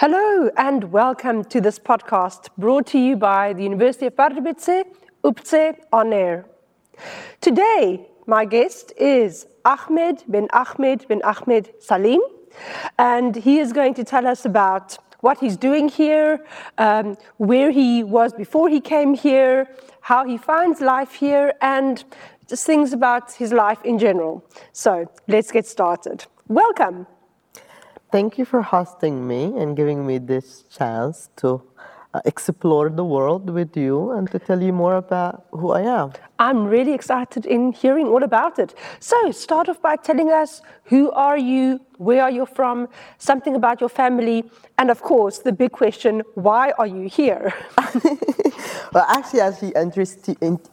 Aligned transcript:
Hello 0.00 0.48
and 0.56 0.92
welcome 0.92 1.42
to 1.46 1.60
this 1.60 1.76
podcast 1.76 2.50
brought 2.56 2.86
to 2.86 3.00
you 3.00 3.16
by 3.16 3.52
the 3.52 3.64
University 3.64 4.06
of 4.06 4.14
Pardubice, 4.14 4.84
UPCE 5.24 5.76
On 5.92 6.12
Air. 6.12 6.44
Today, 7.40 8.06
my 8.24 8.44
guest 8.44 8.92
is 8.96 9.48
Ahmed 9.64 10.22
bin 10.30 10.46
Ahmed 10.52 11.08
bin 11.08 11.20
Ahmed 11.24 11.74
Salem, 11.80 12.20
and 12.96 13.34
he 13.34 13.58
is 13.58 13.72
going 13.72 13.92
to 13.94 14.04
tell 14.04 14.24
us 14.28 14.44
about 14.44 14.96
what 15.18 15.40
he's 15.40 15.56
doing 15.56 15.88
here, 15.88 16.46
um, 16.78 17.16
where 17.38 17.72
he 17.72 18.04
was 18.04 18.32
before 18.32 18.68
he 18.68 18.80
came 18.80 19.14
here, 19.14 19.66
how 20.00 20.24
he 20.24 20.38
finds 20.38 20.80
life 20.80 21.14
here, 21.14 21.54
and 21.60 22.04
just 22.46 22.64
things 22.64 22.92
about 22.92 23.32
his 23.32 23.52
life 23.52 23.82
in 23.82 23.98
general. 23.98 24.44
So 24.72 25.10
let's 25.26 25.50
get 25.50 25.66
started. 25.66 26.24
Welcome. 26.46 27.08
Thank 28.10 28.38
you 28.38 28.46
for 28.46 28.62
hosting 28.62 29.28
me 29.28 29.52
and 29.58 29.76
giving 29.76 30.06
me 30.06 30.18
this 30.18 30.62
chance 30.70 31.28
to 31.36 31.62
explore 32.24 32.90
the 32.90 33.04
world 33.04 33.50
with 33.50 33.76
you 33.76 34.12
and 34.12 34.30
to 34.30 34.38
tell 34.38 34.62
you 34.62 34.72
more 34.72 34.96
about 34.96 35.46
who 35.52 35.72
I 35.72 35.82
am. 35.82 36.12
I'm 36.38 36.66
really 36.66 36.94
excited 36.94 37.46
in 37.46 37.72
hearing 37.72 38.06
all 38.06 38.22
about 38.22 38.58
it. 38.58 38.74
So, 39.00 39.32
start 39.32 39.68
off 39.68 39.82
by 39.82 39.96
telling 39.96 40.30
us 40.30 40.62
who 40.84 41.10
are 41.12 41.36
you, 41.36 41.80
where 41.96 42.22
are 42.22 42.30
you 42.30 42.46
from, 42.46 42.88
something 43.18 43.56
about 43.56 43.80
your 43.80 43.88
family, 43.88 44.44
and 44.78 44.90
of 44.90 45.02
course, 45.02 45.38
the 45.38 45.52
big 45.52 45.72
question 45.72 46.22
why 46.34 46.70
are 46.78 46.86
you 46.86 47.08
here? 47.08 47.52
well, 48.94 49.04
actually, 49.08 49.40
as 49.40 49.58
he 49.58 49.72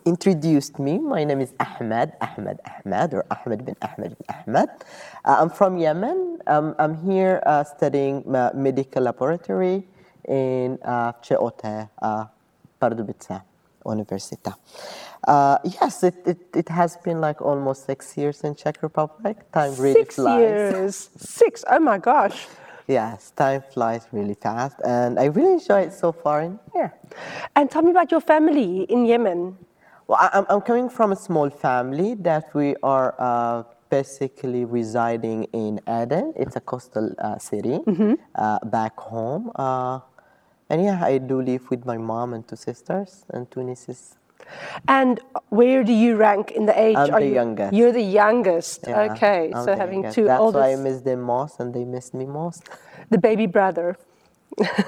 introduced 0.05 0.77
me, 0.77 1.00
my 1.00 1.23
name 1.23 1.41
is 1.41 1.53
Ahmed, 1.59 2.14
Ahmed 2.22 2.59
Ahmed, 2.70 3.14
or 3.16 3.25
Ahmed 3.31 3.66
bin 3.66 3.75
Ahmed 3.81 4.16
bin 4.17 4.27
Ahmed. 4.30 4.70
Uh, 5.25 5.38
I'm 5.39 5.50
from 5.50 5.77
Yemen. 5.77 6.39
Um, 6.45 6.75
I'm 6.77 6.95
here 7.09 7.41
uh, 7.47 7.64
studying 7.64 8.23
uh, 8.36 8.52
medical 8.53 9.02
laboratory 9.03 9.88
in 10.28 10.80
uh, 10.84 11.14
Ceote, 11.22 11.90
uh, 12.02 12.26
Pardubice 12.81 13.42
University. 13.86 14.52
Uh, 15.28 15.58
yes, 15.64 16.04
it, 16.04 16.16
it, 16.26 16.38
it 16.56 16.70
has 16.70 16.98
been 16.98 17.20
like 17.22 17.42
almost 17.42 17.86
six 17.86 18.16
years 18.18 18.42
in 18.42 18.56
Czech 18.56 18.81
Republic. 18.84 19.38
Time 19.52 19.76
really 19.76 19.94
six 19.94 20.16
flies. 20.16 20.40
years. 20.40 21.09
Six. 21.18 21.64
Oh 21.70 21.80
my 21.80 21.98
gosh. 21.98 22.48
Yes, 22.88 23.31
time 23.31 23.64
flies 23.73 24.08
really 24.12 24.36
fast, 24.36 24.80
and 24.86 25.18
I 25.20 25.26
really 25.26 25.53
enjoy 25.53 25.81
it 25.81 25.94
so 25.94 26.12
far 26.12 26.42
in 26.42 26.59
here. 26.72 26.94
And 27.56 27.72
tell 27.72 27.81
me 27.81 27.90
about 27.90 28.12
your 28.12 28.22
family 28.22 28.84
in 28.84 29.08
Yemen. 29.08 29.58
Well, 30.08 30.20
I'm, 30.22 30.46
I'm 30.50 30.62
coming 30.62 30.90
from 30.90 31.12
a 31.12 31.16
small 31.16 31.50
family 31.50 32.14
that 32.16 32.53
we 32.53 32.76
are 32.84 33.16
uh, 33.18 33.64
basically 33.90 34.66
residing 34.66 35.46
in 35.46 35.81
Aden. 35.88 36.34
It's 36.36 36.56
a 36.56 36.59
coastal 36.59 37.09
uh, 37.18 37.40
city 37.40 37.80
mm-hmm. 37.80 38.14
uh, 38.36 38.59
back 38.66 38.96
home. 39.00 39.52
And 40.69 40.83
yeah, 40.83 41.03
I 41.03 41.17
do 41.19 41.41
live 41.41 41.69
with 41.69 41.85
my 41.85 41.97
mom 41.97 42.33
and 42.33 42.47
two 42.47 42.55
sisters 42.55 43.23
and 43.30 43.49
two 43.52 43.63
nieces. 43.63 44.16
And 44.88 45.19
where 45.49 45.83
do 45.83 45.94
you 45.94 46.16
rank 46.16 46.52
in 46.52 46.66
the 46.66 46.80
age? 46.80 46.95
I'm 46.97 47.13
Are 47.13 47.19
the 47.19 47.27
you, 47.27 47.33
youngest. 47.33 47.73
You're 47.73 47.91
the 47.91 48.02
youngest. 48.02 48.85
Yeah, 48.88 49.02
okay, 49.11 49.52
I'm 49.53 49.63
so 49.66 49.75
having 49.75 50.03
youngest. 50.03 50.16
two 50.16 50.25
That's 50.25 50.41
older. 50.41 50.59
why 50.59 50.73
I 50.73 50.75
miss 50.75 51.02
them 51.02 51.22
most, 51.22 51.59
and 51.59 51.73
they 51.73 51.83
miss 51.83 52.13
me 52.13 52.25
most. 52.25 52.63
The 53.09 53.19
baby 53.19 53.45
brother. 53.45 53.97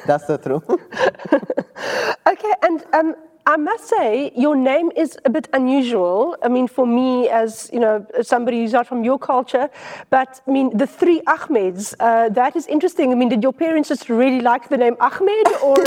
That's 0.08 0.26
the 0.26 0.38
truth. 0.40 0.66
okay, 2.28 2.54
and 2.64 2.84
um, 2.94 3.16
I 3.48 3.56
must 3.56 3.88
say, 3.88 4.34
your 4.36 4.58
name 4.58 4.92
is 4.98 5.18
a 5.24 5.30
bit 5.30 5.48
unusual. 5.54 6.36
I 6.44 6.50
mean, 6.50 6.68
for 6.68 6.86
me, 6.86 7.30
as 7.30 7.70
you 7.72 7.80
know, 7.80 8.06
somebody 8.22 8.60
who's 8.60 8.74
not 8.74 8.88
from 8.88 9.06
your 9.06 9.18
culture, 9.18 9.70
but 10.10 10.42
I 10.46 10.52
mean, 10.52 10.78
the 10.78 10.86
three 10.86 11.22
Ahmeds, 11.22 11.96
uh, 12.02 12.28
that 12.28 12.58
is 12.58 12.68
interesting. 12.68 13.14
I 13.14 13.16
mean, 13.16 13.30
did 13.30 13.42
your 13.42 13.54
parents 13.54 13.88
just 13.88 14.10
really 14.10 14.42
like 14.42 14.68
the 14.68 14.76
name 14.76 14.98
Ahmed, 15.00 15.48
or 15.64 15.78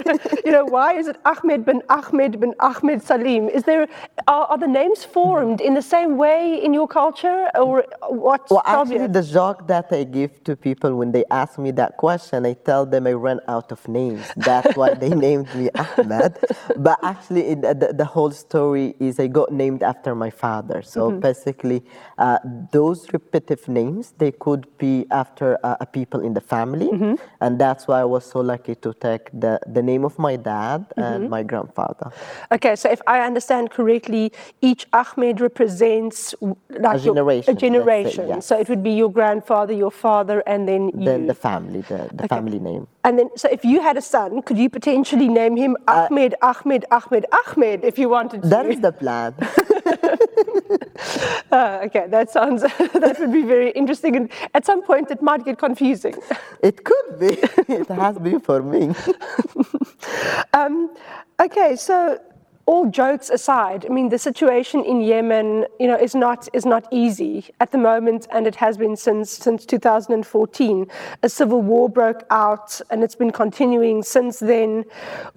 you 0.43 0.53
know, 0.53 0.65
why 0.65 0.95
is 0.95 1.07
it 1.07 1.17
Ahmed 1.27 1.67
bin 1.67 1.83
Ahmed 1.91 2.41
bin 2.41 2.55
Ahmed 2.61 3.03
Salem? 3.03 3.51
Is 3.51 3.65
there 3.65 3.87
are, 4.27 4.47
are 4.47 4.59
the 4.59 4.73
names 4.81 5.05
formed 5.05 5.61
in 5.61 5.75
the 5.75 5.83
same 5.83 6.17
way 6.17 6.65
in 6.65 6.73
your 6.73 6.89
culture, 6.89 7.51
or 7.55 7.85
what? 8.09 8.41
Well, 8.51 8.63
actually, 8.65 9.09
the 9.09 9.23
joke 9.23 9.67
that 9.67 9.89
I 9.93 10.05
give 10.05 10.43
to 10.45 10.57
people 10.57 10.95
when 10.97 11.13
they 11.13 11.25
ask 11.31 11.59
me 11.59 11.73
that 11.73 11.99
question, 11.99 12.47
I 12.47 12.55
tell 12.55 12.87
them 12.87 13.07
I 13.07 13.13
ran 13.13 13.41
out 13.49 13.71
of 13.71 13.87
names. 13.87 14.25
That's 14.35 14.75
why 14.79 14.95
they 14.95 15.11
named 15.29 15.55
me 15.55 15.69
Ahmed. 15.75 16.39
But 16.79 16.99
actually 17.03 17.50
it, 17.51 17.81
the, 17.83 17.93
the, 17.93 18.05
whole 18.05 18.31
story 18.31 18.95
is 19.01 19.19
I 19.19 19.27
got 19.27 19.53
named 19.53 19.83
after 19.83 20.15
my 20.15 20.31
father. 20.31 20.83
So 20.83 21.11
mm-hmm. 21.11 21.21
basically, 21.21 21.83
uh, 22.19 22.39
those 22.73 23.13
repetitive 23.13 23.69
names 23.69 24.15
they 24.19 24.33
could 24.33 24.67
be 24.79 25.07
after 25.11 25.59
uh, 25.65 25.77
a 25.81 25.87
people 25.87 26.21
in 26.21 26.35
the 26.35 26.41
family, 26.41 26.89
mm-hmm. 26.89 27.15
and 27.41 27.59
that's 27.59 27.87
why 27.89 28.01
I 28.01 28.05
was 28.05 28.25
so 28.25 28.41
lucky 28.41 28.75
to 28.77 28.95
take 28.95 29.31
the, 29.33 29.59
the 29.67 29.83
name 29.83 30.05
of 30.05 30.19
my 30.19 30.37
dad 30.37 30.87
mm-hmm. 30.89 31.03
and 31.03 31.31
my 31.31 31.43
grandfather. 31.43 32.11
Okay, 32.53 32.77
so 32.77 32.91
if 32.91 33.01
I 33.07 33.21
understand 33.21 33.71
correctly, 33.71 34.33
each 34.61 34.87
Ahmed 34.93 35.41
represents 35.41 36.35
like 36.71 36.97
a 36.97 37.01
generation. 37.01 37.57
A 37.57 37.59
generation. 37.59 38.25
It, 38.25 38.29
yes. 38.29 38.47
So 38.47 38.59
it 38.59 38.69
would 38.69 38.83
be 38.83 38.93
your 38.93 39.13
grandfather, 39.13 39.73
your 39.73 39.91
father, 39.91 40.41
and 40.47 40.69
then 40.69 40.91
you. 40.99 41.05
Then 41.05 41.27
the 41.27 41.35
family, 41.35 41.81
the, 41.83 42.09
the 42.13 42.25
okay. 42.25 42.29
family 42.29 42.59
name. 42.59 42.87
And 43.03 43.19
then, 43.19 43.31
so 43.37 43.49
if 43.51 43.65
you 43.65 43.81
had 43.81 43.97
a 43.97 44.03
son, 44.03 44.43
could 44.43 44.59
you 44.59 44.69
potentially 44.69 45.29
name 45.29 45.57
him 45.57 45.77
Ahmed, 45.89 46.35
uh, 46.43 46.53
Ahmed, 46.53 46.85
Ahmed, 46.91 47.11
Ahmed 47.11 47.25
if 47.85 47.99
you 47.99 48.09
wanted 48.09 48.43
to? 48.43 48.49
That 48.49 48.67
is 48.67 48.81
the 48.81 48.93
plan. 48.93 49.35
uh, 51.53 51.81
okay, 51.85 52.07
that 52.09 52.31
sounds, 52.31 52.63
that 52.63 53.17
would 53.19 53.33
be 53.33 53.43
very 53.43 53.71
interesting. 53.71 54.17
And 54.17 54.31
at 54.55 54.65
some 54.65 54.83
point, 54.83 55.11
it 55.11 55.23
might 55.23 55.45
get 55.45 55.59
confusing. 55.59 56.15
It 56.63 56.85
could 56.85 57.19
be. 57.19 57.39
it 57.73 57.89
has 57.89 58.19
been 58.19 58.41
for 58.41 58.63
me. 58.63 58.95
um, 60.53 60.91
okay, 61.41 61.75
so 61.75 62.21
all 62.71 62.89
jokes 62.89 63.31
aside, 63.31 63.85
I 63.85 63.89
mean, 63.89 64.11
the 64.11 64.19
situation 64.19 64.85
in 64.85 65.01
Yemen, 65.01 65.67
you 65.81 65.89
know, 65.89 65.99
is 66.07 66.15
not 66.15 66.49
is 66.53 66.65
not 66.65 66.85
easy 66.93 67.35
at 67.59 67.73
the 67.73 67.79
moment, 67.79 68.29
and 68.31 68.47
it 68.47 68.55
has 68.65 68.77
been 68.77 68.97
since 68.97 69.29
since 69.47 69.67
2014. 69.67 70.87
A 71.25 71.29
civil 71.29 71.63
war 71.63 71.89
broke 71.89 72.23
out, 72.31 72.81
and 72.91 73.03
it's 73.03 73.17
been 73.17 73.33
continuing 73.33 74.05
since 74.05 74.39
then. 74.39 74.85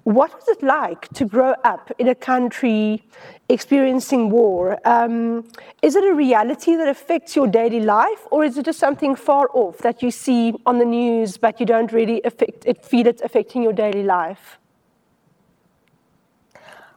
What 0.04 0.30
was 0.32 0.46
it 0.56 0.62
like 0.62 1.08
to 1.18 1.24
grow 1.24 1.54
up 1.64 1.90
in 1.98 2.06
a 2.06 2.14
country 2.14 3.02
experiencing 3.48 4.30
war? 4.30 4.78
Um, 4.84 5.44
is 5.82 5.96
it 5.96 6.04
a 6.04 6.14
reality 6.14 6.76
that 6.76 6.86
affects 6.86 7.34
your 7.34 7.48
daily 7.48 7.80
life, 7.80 8.22
or 8.30 8.44
is 8.44 8.56
it 8.58 8.64
just 8.64 8.78
something 8.78 9.16
far 9.16 9.48
off 9.54 9.78
that 9.78 10.04
you 10.04 10.12
see 10.12 10.54
on 10.66 10.78
the 10.78 10.90
news, 11.00 11.36
but 11.36 11.58
you 11.58 11.66
don't 11.66 11.90
really 11.92 12.22
affect 12.22 12.64
it, 12.64 12.84
feel 12.84 13.08
it 13.08 13.20
affecting 13.24 13.60
your 13.64 13.72
daily 13.72 14.04
life? 14.04 14.58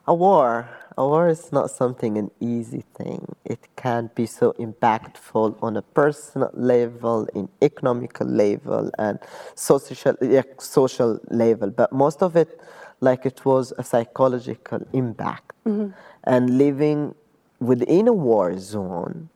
A 0.08 0.14
war. 0.14 0.70
A 0.98 1.06
war 1.06 1.28
is 1.28 1.52
not 1.52 1.70
something 1.70 2.18
an 2.18 2.32
easy 2.40 2.84
thing. 2.96 3.36
It 3.46 3.68
can 3.76 4.10
be 4.16 4.26
so 4.26 4.54
impactful 4.54 5.62
on 5.62 5.78
a 5.78 5.82
personal 5.82 6.50
level 6.54 7.28
in 7.36 7.50
economical 7.62 8.26
level 8.26 8.90
and 8.98 9.20
social 9.54 10.16
social 10.60 11.20
level. 11.30 11.70
But 11.70 11.92
most 11.94 12.24
of 12.24 12.36
it 12.36 12.60
like 13.00 13.28
it 13.28 13.46
was 13.46 13.74
a 13.78 13.84
psychological 13.84 14.82
impact. 14.94 15.54
Mm-hmm. 15.68 15.92
and 16.24 16.58
living 16.58 17.14
within 17.60 18.08
a 18.08 18.14
war 18.14 18.58
zone 18.58 19.30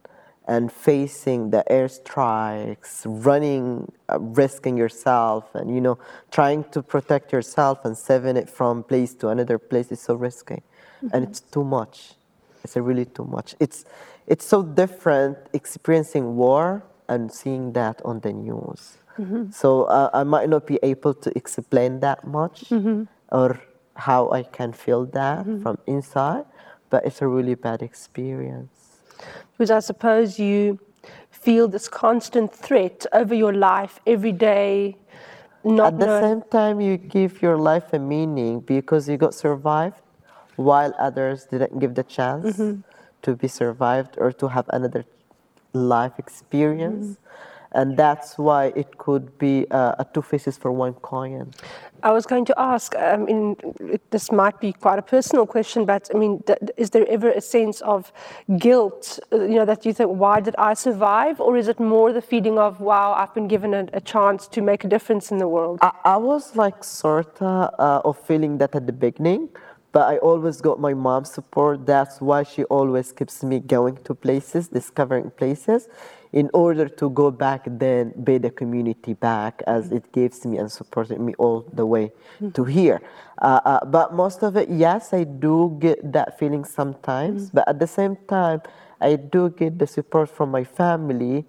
and 0.47 0.71
facing 0.71 1.51
the 1.51 1.63
airstrikes, 1.69 3.03
running, 3.05 3.91
uh, 4.09 4.19
risking 4.19 4.77
yourself, 4.77 5.53
and 5.53 5.73
you 5.73 5.81
know, 5.81 5.97
trying 6.31 6.63
to 6.65 6.81
protect 6.81 7.31
yourself 7.31 7.85
and 7.85 7.97
saving 7.97 8.37
it 8.37 8.49
from 8.49 8.83
place 8.83 9.13
to 9.13 9.29
another 9.29 9.57
place 9.57 9.91
is 9.91 9.99
so 9.99 10.15
risky, 10.15 10.55
mm-hmm. 10.55 11.07
and 11.13 11.23
it's 11.23 11.39
too 11.39 11.63
much. 11.63 12.15
It's 12.63 12.75
really 12.75 13.05
too 13.05 13.25
much. 13.25 13.55
It's 13.59 13.85
it's 14.27 14.45
so 14.45 14.63
different 14.63 15.37
experiencing 15.53 16.35
war 16.35 16.83
and 17.07 17.31
seeing 17.31 17.73
that 17.73 18.01
on 18.05 18.19
the 18.21 18.33
news. 18.33 18.97
Mm-hmm. 19.17 19.51
So 19.51 19.83
uh, 19.83 20.09
I 20.13 20.23
might 20.23 20.49
not 20.49 20.65
be 20.65 20.79
able 20.81 21.13
to 21.13 21.31
explain 21.35 21.99
that 21.99 22.25
much 22.25 22.69
mm-hmm. 22.69 23.03
or 23.31 23.59
how 23.95 24.31
I 24.31 24.43
can 24.43 24.71
feel 24.73 25.05
that 25.07 25.45
mm-hmm. 25.45 25.61
from 25.61 25.77
inside, 25.85 26.45
but 26.89 27.05
it's 27.05 27.21
a 27.21 27.27
really 27.27 27.55
bad 27.55 27.81
experience 27.81 28.80
because 29.51 29.71
I 29.71 29.79
suppose 29.79 30.39
you 30.39 30.79
feel 31.29 31.67
this 31.67 31.87
constant 31.87 32.53
threat 32.53 33.05
over 33.13 33.33
your 33.33 33.53
life 33.53 33.99
every 34.05 34.31
day. 34.31 34.97
Not 35.63 35.93
At 35.93 35.99
the 35.99 36.21
same 36.21 36.41
time, 36.43 36.81
you 36.81 36.97
give 36.97 37.41
your 37.41 37.57
life 37.57 37.93
a 37.93 37.99
meaning 37.99 38.61
because 38.61 39.07
you 39.07 39.17
got 39.17 39.33
survived 39.33 40.01
while 40.55 40.93
others 40.97 41.45
didn't 41.45 41.79
give 41.79 41.95
the 41.95 42.03
chance 42.03 42.57
mm-hmm. 42.57 42.81
to 43.21 43.35
be 43.35 43.47
survived 43.47 44.15
or 44.17 44.31
to 44.31 44.47
have 44.47 44.65
another 44.69 45.05
life 45.73 46.13
experience. 46.17 47.05
Mm-hmm. 47.05 47.50
And 47.73 47.97
that's 47.97 48.37
why 48.37 48.73
it 48.75 48.97
could 48.97 49.37
be 49.37 49.65
uh, 49.71 49.95
a 49.99 50.05
two 50.13 50.21
faces 50.21 50.57
for 50.57 50.71
one 50.71 50.93
coin. 50.93 51.51
I 52.03 52.11
was 52.11 52.25
going 52.25 52.45
to 52.45 52.59
ask, 52.59 52.95
I 52.95 53.15
mean, 53.17 53.55
this 54.09 54.31
might 54.31 54.59
be 54.59 54.73
quite 54.73 54.99
a 54.99 55.03
personal 55.03 55.45
question, 55.45 55.85
but 55.85 56.09
I 56.13 56.17
mean, 56.17 56.43
is 56.75 56.89
there 56.89 57.07
ever 57.07 57.29
a 57.29 57.41
sense 57.41 57.79
of 57.81 58.11
guilt, 58.57 59.19
uh, 59.31 59.43
you 59.43 59.55
know, 59.55 59.65
that 59.65 59.85
you 59.85 59.93
think, 59.93 60.09
why 60.09 60.39
did 60.39 60.55
I 60.57 60.73
survive? 60.73 61.39
Or 61.39 61.57
is 61.57 61.67
it 61.67 61.79
more 61.79 62.11
the 62.11 62.21
feeling 62.21 62.57
of, 62.57 62.81
wow, 62.81 63.13
I've 63.13 63.33
been 63.33 63.47
given 63.47 63.73
a, 63.73 63.87
a 63.93 64.01
chance 64.01 64.47
to 64.47 64.61
make 64.61 64.83
a 64.83 64.87
difference 64.87 65.31
in 65.31 65.37
the 65.37 65.47
world? 65.47 65.79
I, 65.81 65.91
I 66.03 66.17
was 66.17 66.55
like 66.55 66.83
sort 66.83 67.41
of, 67.41 67.73
uh, 67.77 68.01
of 68.03 68.17
feeling 68.17 68.57
that 68.57 68.75
at 68.75 68.87
the 68.87 68.93
beginning, 68.93 69.49
but 69.91 70.07
I 70.07 70.17
always 70.17 70.59
got 70.59 70.79
my 70.79 70.93
mom's 70.93 71.31
support. 71.31 71.85
That's 71.85 72.19
why 72.19 72.43
she 72.43 72.63
always 72.65 73.11
keeps 73.11 73.43
me 73.43 73.59
going 73.59 73.97
to 74.05 74.15
places, 74.15 74.69
discovering 74.69 75.29
places 75.31 75.87
in 76.33 76.49
order 76.53 76.87
to 76.87 77.09
go 77.09 77.29
back 77.29 77.63
then 77.67 78.11
pay 78.25 78.37
the 78.37 78.49
community 78.49 79.13
back 79.13 79.61
as 79.67 79.91
it 79.91 80.11
gives 80.11 80.45
me 80.45 80.57
and 80.57 80.71
supported 80.71 81.19
me 81.19 81.33
all 81.37 81.65
the 81.73 81.85
way 81.85 82.11
mm. 82.41 82.53
to 82.53 82.63
here 82.63 83.01
uh, 83.41 83.59
uh, 83.65 83.85
but 83.85 84.13
most 84.13 84.43
of 84.43 84.55
it 84.55 84.69
yes 84.69 85.13
i 85.13 85.23
do 85.23 85.77
get 85.79 85.99
that 86.11 86.39
feeling 86.39 86.63
sometimes 86.63 87.49
mm. 87.49 87.53
but 87.53 87.67
at 87.67 87.79
the 87.79 87.87
same 87.87 88.15
time 88.27 88.61
i 89.01 89.15
do 89.15 89.49
get 89.49 89.77
the 89.77 89.87
support 89.87 90.29
from 90.29 90.49
my 90.49 90.63
family 90.63 91.45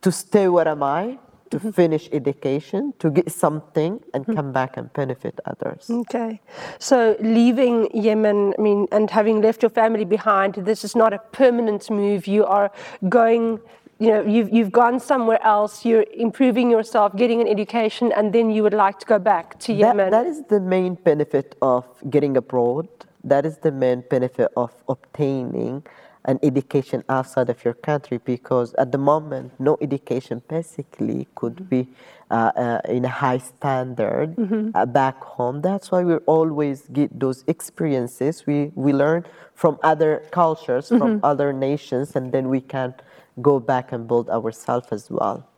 to 0.00 0.10
stay 0.10 0.48
where 0.48 0.68
am 0.68 0.82
i 0.82 1.18
to 1.54 1.60
mm-hmm. 1.60 1.70
finish 1.70 2.08
education, 2.10 2.92
to 2.98 3.10
get 3.10 3.30
something, 3.30 4.00
and 4.12 4.26
mm. 4.26 4.34
come 4.34 4.50
back 4.50 4.76
and 4.76 4.92
benefit 4.92 5.38
others. 5.44 5.88
Okay. 5.88 6.40
So 6.80 7.16
leaving 7.20 7.88
Yemen, 7.94 8.54
I 8.58 8.60
mean, 8.60 8.88
and 8.90 9.08
having 9.08 9.40
left 9.40 9.62
your 9.62 9.70
family 9.70 10.04
behind, 10.04 10.54
this 10.54 10.82
is 10.82 10.96
not 10.96 11.12
a 11.12 11.18
permanent 11.30 11.90
move. 11.90 12.26
You 12.26 12.44
are 12.44 12.72
going 13.08 13.60
you 13.98 14.08
know, 14.08 14.22
you've, 14.22 14.52
you've 14.52 14.72
gone 14.72 14.98
somewhere 14.98 15.42
else, 15.44 15.84
you're 15.84 16.06
improving 16.14 16.70
yourself, 16.70 17.16
getting 17.16 17.40
an 17.40 17.48
education, 17.48 18.12
and 18.12 18.32
then 18.32 18.50
you 18.50 18.62
would 18.62 18.74
like 18.74 18.98
to 19.00 19.06
go 19.06 19.18
back 19.18 19.58
to 19.60 19.72
Yemen. 19.72 20.10
that, 20.10 20.24
that 20.24 20.26
is 20.26 20.42
the 20.48 20.60
main 20.60 20.94
benefit 20.94 21.54
of 21.62 21.84
getting 22.10 22.36
abroad. 22.36 22.88
That 23.22 23.46
is 23.46 23.58
the 23.58 23.72
main 23.72 24.04
benefit 24.10 24.50
of 24.56 24.72
obtaining 24.88 25.84
an 26.26 26.38
education 26.42 27.04
outside 27.08 27.50
of 27.50 27.64
your 27.64 27.74
country 27.74 28.18
because 28.18 28.74
at 28.74 28.92
the 28.92 28.98
moment, 28.98 29.52
no 29.58 29.76
education 29.80 30.42
basically 30.48 31.28
could 31.34 31.68
be 31.68 31.86
uh, 32.30 32.50
uh, 32.56 32.80
in 32.88 33.04
a 33.04 33.08
high 33.08 33.38
standard 33.38 34.34
mm-hmm. 34.36 34.70
uh, 34.74 34.86
back 34.86 35.22
home. 35.22 35.60
That's 35.60 35.90
why 35.90 36.02
we 36.02 36.16
always 36.26 36.88
get 36.92 37.18
those 37.20 37.44
experiences. 37.46 38.46
We, 38.46 38.72
we 38.74 38.92
learn 38.92 39.26
from 39.54 39.78
other 39.82 40.24
cultures, 40.30 40.88
mm-hmm. 40.88 40.98
from 40.98 41.20
other 41.22 41.52
nations, 41.52 42.16
and 42.16 42.32
then 42.32 42.48
we 42.48 42.60
can 42.60 42.94
go 43.42 43.58
back 43.58 43.92
and 43.92 44.06
build 44.06 44.30
ourselves 44.30 44.88
as 44.92 45.10
well. 45.10 45.48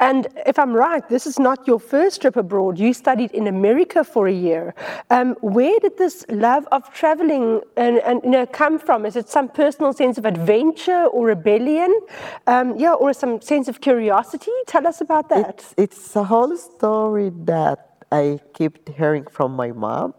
And 0.00 0.26
if 0.46 0.58
I'm 0.58 0.72
right, 0.72 1.08
this 1.08 1.26
is 1.26 1.38
not 1.38 1.66
your 1.66 1.78
first 1.78 2.20
trip 2.20 2.36
abroad. 2.36 2.78
You 2.78 2.92
studied 2.92 3.30
in 3.30 3.46
America 3.46 4.04
for 4.04 4.26
a 4.26 4.32
year. 4.32 4.74
Um, 5.10 5.36
where 5.40 5.78
did 5.80 5.96
this 5.96 6.26
love 6.28 6.66
of 6.72 6.92
traveling 6.92 7.60
and, 7.76 7.98
and, 7.98 8.20
you 8.24 8.30
know, 8.30 8.46
come 8.46 8.78
from? 8.78 9.06
Is 9.06 9.16
it 9.16 9.28
some 9.28 9.48
personal 9.48 9.92
sense 9.92 10.18
of 10.18 10.24
adventure 10.26 11.06
or 11.06 11.26
rebellion? 11.26 12.00
Um, 12.46 12.76
yeah, 12.76 12.92
or 12.92 13.12
some 13.12 13.40
sense 13.40 13.68
of 13.68 13.80
curiosity? 13.80 14.52
Tell 14.66 14.86
us 14.86 15.00
about 15.00 15.28
that. 15.28 15.48
It's, 15.48 15.74
it's 15.78 16.16
a 16.16 16.24
whole 16.24 16.56
story 16.56 17.30
that 17.44 18.04
I 18.10 18.40
keep 18.52 18.88
hearing 18.88 19.26
from 19.30 19.52
my 19.52 19.72
mom 19.72 20.14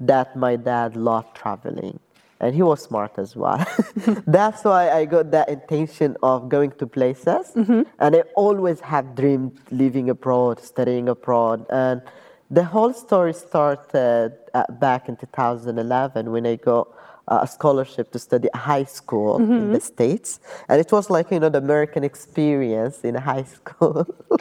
that 0.00 0.36
my 0.36 0.56
dad 0.56 0.96
loved 0.96 1.34
traveling 1.36 2.00
and 2.40 2.54
he 2.54 2.62
was 2.62 2.82
smart 2.82 3.18
as 3.18 3.34
well. 3.36 3.64
That's 4.26 4.64
why 4.64 4.90
I 4.90 5.04
got 5.04 5.30
that 5.30 5.48
intention 5.48 6.16
of 6.22 6.48
going 6.48 6.72
to 6.72 6.86
places, 6.86 7.52
mm-hmm. 7.54 7.82
and 7.98 8.16
I 8.16 8.22
always 8.34 8.80
have 8.80 9.14
dreamed 9.14 9.58
living 9.70 10.10
abroad, 10.10 10.60
studying 10.60 11.08
abroad, 11.08 11.66
and 11.70 12.02
the 12.50 12.64
whole 12.64 12.92
story 12.92 13.34
started 13.34 14.32
uh, 14.54 14.64
back 14.78 15.08
in 15.08 15.16
2011 15.16 16.30
when 16.30 16.46
I 16.46 16.56
got 16.56 16.88
uh, 17.28 17.40
a 17.42 17.46
scholarship 17.46 18.12
to 18.12 18.18
study 18.18 18.48
high 18.54 18.84
school 18.84 19.38
mm-hmm. 19.40 19.52
in 19.52 19.72
the 19.72 19.80
States. 19.80 20.40
And 20.68 20.80
it 20.80 20.92
was 20.92 21.10
like, 21.10 21.30
you 21.30 21.40
know, 21.40 21.48
the 21.48 21.58
American 21.58 22.04
experience 22.04 23.00
in 23.00 23.14
high 23.16 23.42
school. 23.58 24.06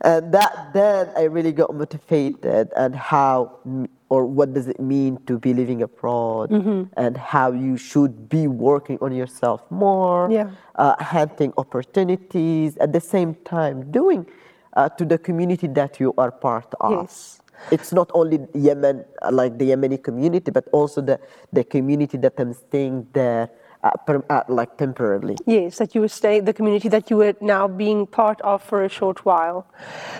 and 0.00 0.32
that 0.32 0.70
then 0.72 1.10
I 1.16 1.24
really 1.24 1.52
got 1.52 1.74
motivated 1.74 2.70
and 2.76 2.94
how 2.94 3.58
or 4.10 4.26
what 4.26 4.52
does 4.52 4.66
it 4.66 4.80
mean 4.80 5.18
to 5.24 5.38
be 5.38 5.54
living 5.54 5.82
abroad 5.82 6.50
mm-hmm. 6.50 6.82
and 6.96 7.16
how 7.16 7.52
you 7.52 7.76
should 7.76 8.28
be 8.28 8.46
working 8.48 8.98
on 9.00 9.14
yourself 9.14 9.62
more, 9.70 10.28
yeah. 10.30 10.50
uh, 10.74 11.02
hunting 11.02 11.52
opportunities, 11.56 12.76
at 12.78 12.92
the 12.92 13.00
same 13.00 13.34
time 13.44 13.90
doing 13.90 14.26
uh, 14.74 14.88
to 14.88 15.04
the 15.04 15.16
community 15.16 15.68
that 15.68 16.00
you 16.00 16.12
are 16.18 16.32
part 16.32 16.74
of. 16.80 16.92
Yes. 16.92 17.40
It's 17.70 17.92
not 17.92 18.10
only 18.14 18.40
Yemen, 18.54 19.04
like 19.30 19.58
the 19.58 19.70
Yemeni 19.70 20.02
community, 20.02 20.50
but 20.50 20.66
also 20.72 21.00
the, 21.00 21.20
the 21.52 21.62
community 21.62 22.18
that 22.18 22.34
I'm 22.38 22.54
staying 22.54 23.06
there 23.12 23.50
uh, 23.82 23.90
per, 24.06 24.24
uh, 24.28 24.42
like 24.48 24.76
temporarily. 24.76 25.36
Yes, 25.46 25.78
that 25.78 25.94
you 25.94 26.00
were 26.00 26.08
staying, 26.08 26.44
the 26.44 26.52
community 26.52 26.88
that 26.88 27.10
you 27.10 27.16
were 27.16 27.34
now 27.40 27.66
being 27.66 28.06
part 28.06 28.40
of 28.42 28.62
for 28.62 28.84
a 28.84 28.88
short 28.88 29.24
while. 29.24 29.66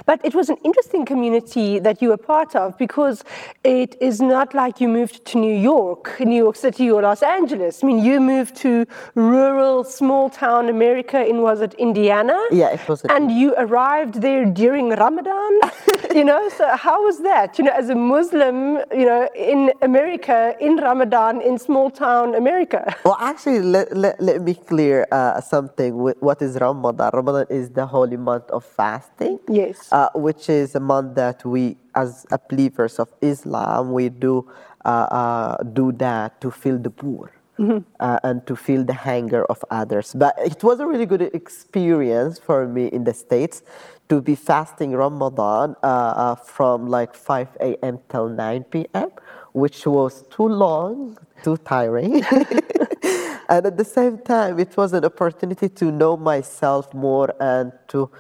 But 0.07 0.21
it 0.25 0.35
was 0.35 0.49
an 0.49 0.57
interesting 0.65 1.05
community 1.05 1.79
that 1.79 2.01
you 2.01 2.09
were 2.09 2.17
part 2.17 2.57
of 2.57 2.77
because 2.79 3.25
it 3.65 3.97
is 4.01 4.21
not 4.21 4.55
like 4.55 4.81
you 4.81 4.89
moved 4.89 5.25
to 5.27 5.39
New 5.39 5.55
York, 5.55 6.19
New 6.21 6.37
York 6.37 6.57
City 6.57 6.91
or 6.91 7.03
Los 7.03 7.23
Angeles. 7.23 7.83
I 7.83 7.87
mean, 7.87 8.05
you 8.05 8.21
moved 8.21 8.57
to 8.57 8.87
rural, 9.15 9.85
small 9.85 10.31
town 10.31 10.69
America 10.69 11.25
in, 11.25 11.43
was 11.43 11.61
it 11.61 11.75
Indiana? 11.75 12.39
Yeah, 12.51 12.71
it 12.71 12.89
was. 12.89 13.03
And 13.05 13.31
you 13.31 13.55
arrived 13.59 14.23
there 14.23 14.45
during 14.45 14.91
Ramadan, 14.91 15.61
you 16.15 16.25
know, 16.25 16.49
so 16.49 16.77
how 16.77 17.05
was 17.05 17.21
that? 17.23 17.59
You 17.59 17.65
know, 17.65 17.73
as 17.73 17.91
a 17.91 17.95
Muslim, 17.95 18.79
you 18.91 19.07
know, 19.07 19.29
in 19.35 19.73
America, 19.83 20.55
in 20.61 20.77
Ramadan, 20.77 21.41
in 21.43 21.59
small 21.59 21.91
town 21.91 22.35
America? 22.35 22.95
Well, 23.05 23.17
actually, 23.21 23.50
actually, 23.51 23.69
let, 23.69 23.97
let, 23.97 24.21
let 24.21 24.43
me 24.43 24.55
clear 24.55 25.07
uh, 25.11 25.41
something. 25.41 25.95
What 26.21 26.43
is 26.43 26.57
Ramadan? 26.61 27.11
Ramadan 27.13 27.47
is 27.51 27.71
the 27.71 27.87
holy 27.87 28.17
month 28.17 28.49
of 28.51 28.65
fasting. 28.65 29.39
Yes. 29.49 29.89
Uh, 29.93 30.09
which 30.15 30.49
is 30.49 30.75
a 30.75 30.81
month 30.81 31.15
that 31.17 31.45
we, 31.45 31.77
as 31.95 32.27
believers 32.49 32.99
of 32.99 33.09
Islam, 33.21 33.93
we 33.93 34.09
do 34.09 34.49
uh, 34.85 34.89
uh 34.89 35.63
do 35.75 35.93
that 35.93 36.41
to 36.41 36.51
feel 36.51 36.79
the 36.79 36.91
poor. 36.91 37.33
Mm-hmm. 37.59 37.85
Uh, 38.01 38.19
and 38.23 38.47
to 38.47 38.57
feel 38.57 38.85
the 38.85 38.95
hunger 38.95 39.45
of 39.45 39.63
others. 39.71 40.15
But 40.15 40.35
it 40.39 40.65
was 40.65 40.81
a 40.81 40.87
really 40.87 41.05
good 41.05 41.21
experience 41.21 42.39
for 42.39 42.67
me 42.67 42.87
in 42.87 43.05
the 43.05 43.13
States 43.13 43.63
to 44.09 44.23
be 44.23 44.35
fasting 44.35 44.93
Ramadan 44.93 45.77
uh, 45.83 46.37
from 46.37 46.89
like 46.89 47.15
5 47.15 47.59
a.m. 47.61 47.99
till 48.09 48.31
9 48.31 48.65
p.m., 48.65 49.11
which 49.53 49.85
was 49.85 50.25
too 50.31 50.49
long, 50.49 51.19
too 51.43 51.59
tiring. 51.59 52.25
and 53.51 53.67
at 53.67 53.77
the 53.77 53.85
same 53.85 54.19
time, 54.19 54.59
it 54.59 54.77
was 54.77 54.93
an 54.93 55.05
opportunity 55.05 55.69
to 55.69 55.91
know 55.91 56.17
myself 56.17 56.95
more 56.95 57.35
and 57.41 57.73
to 57.89 58.11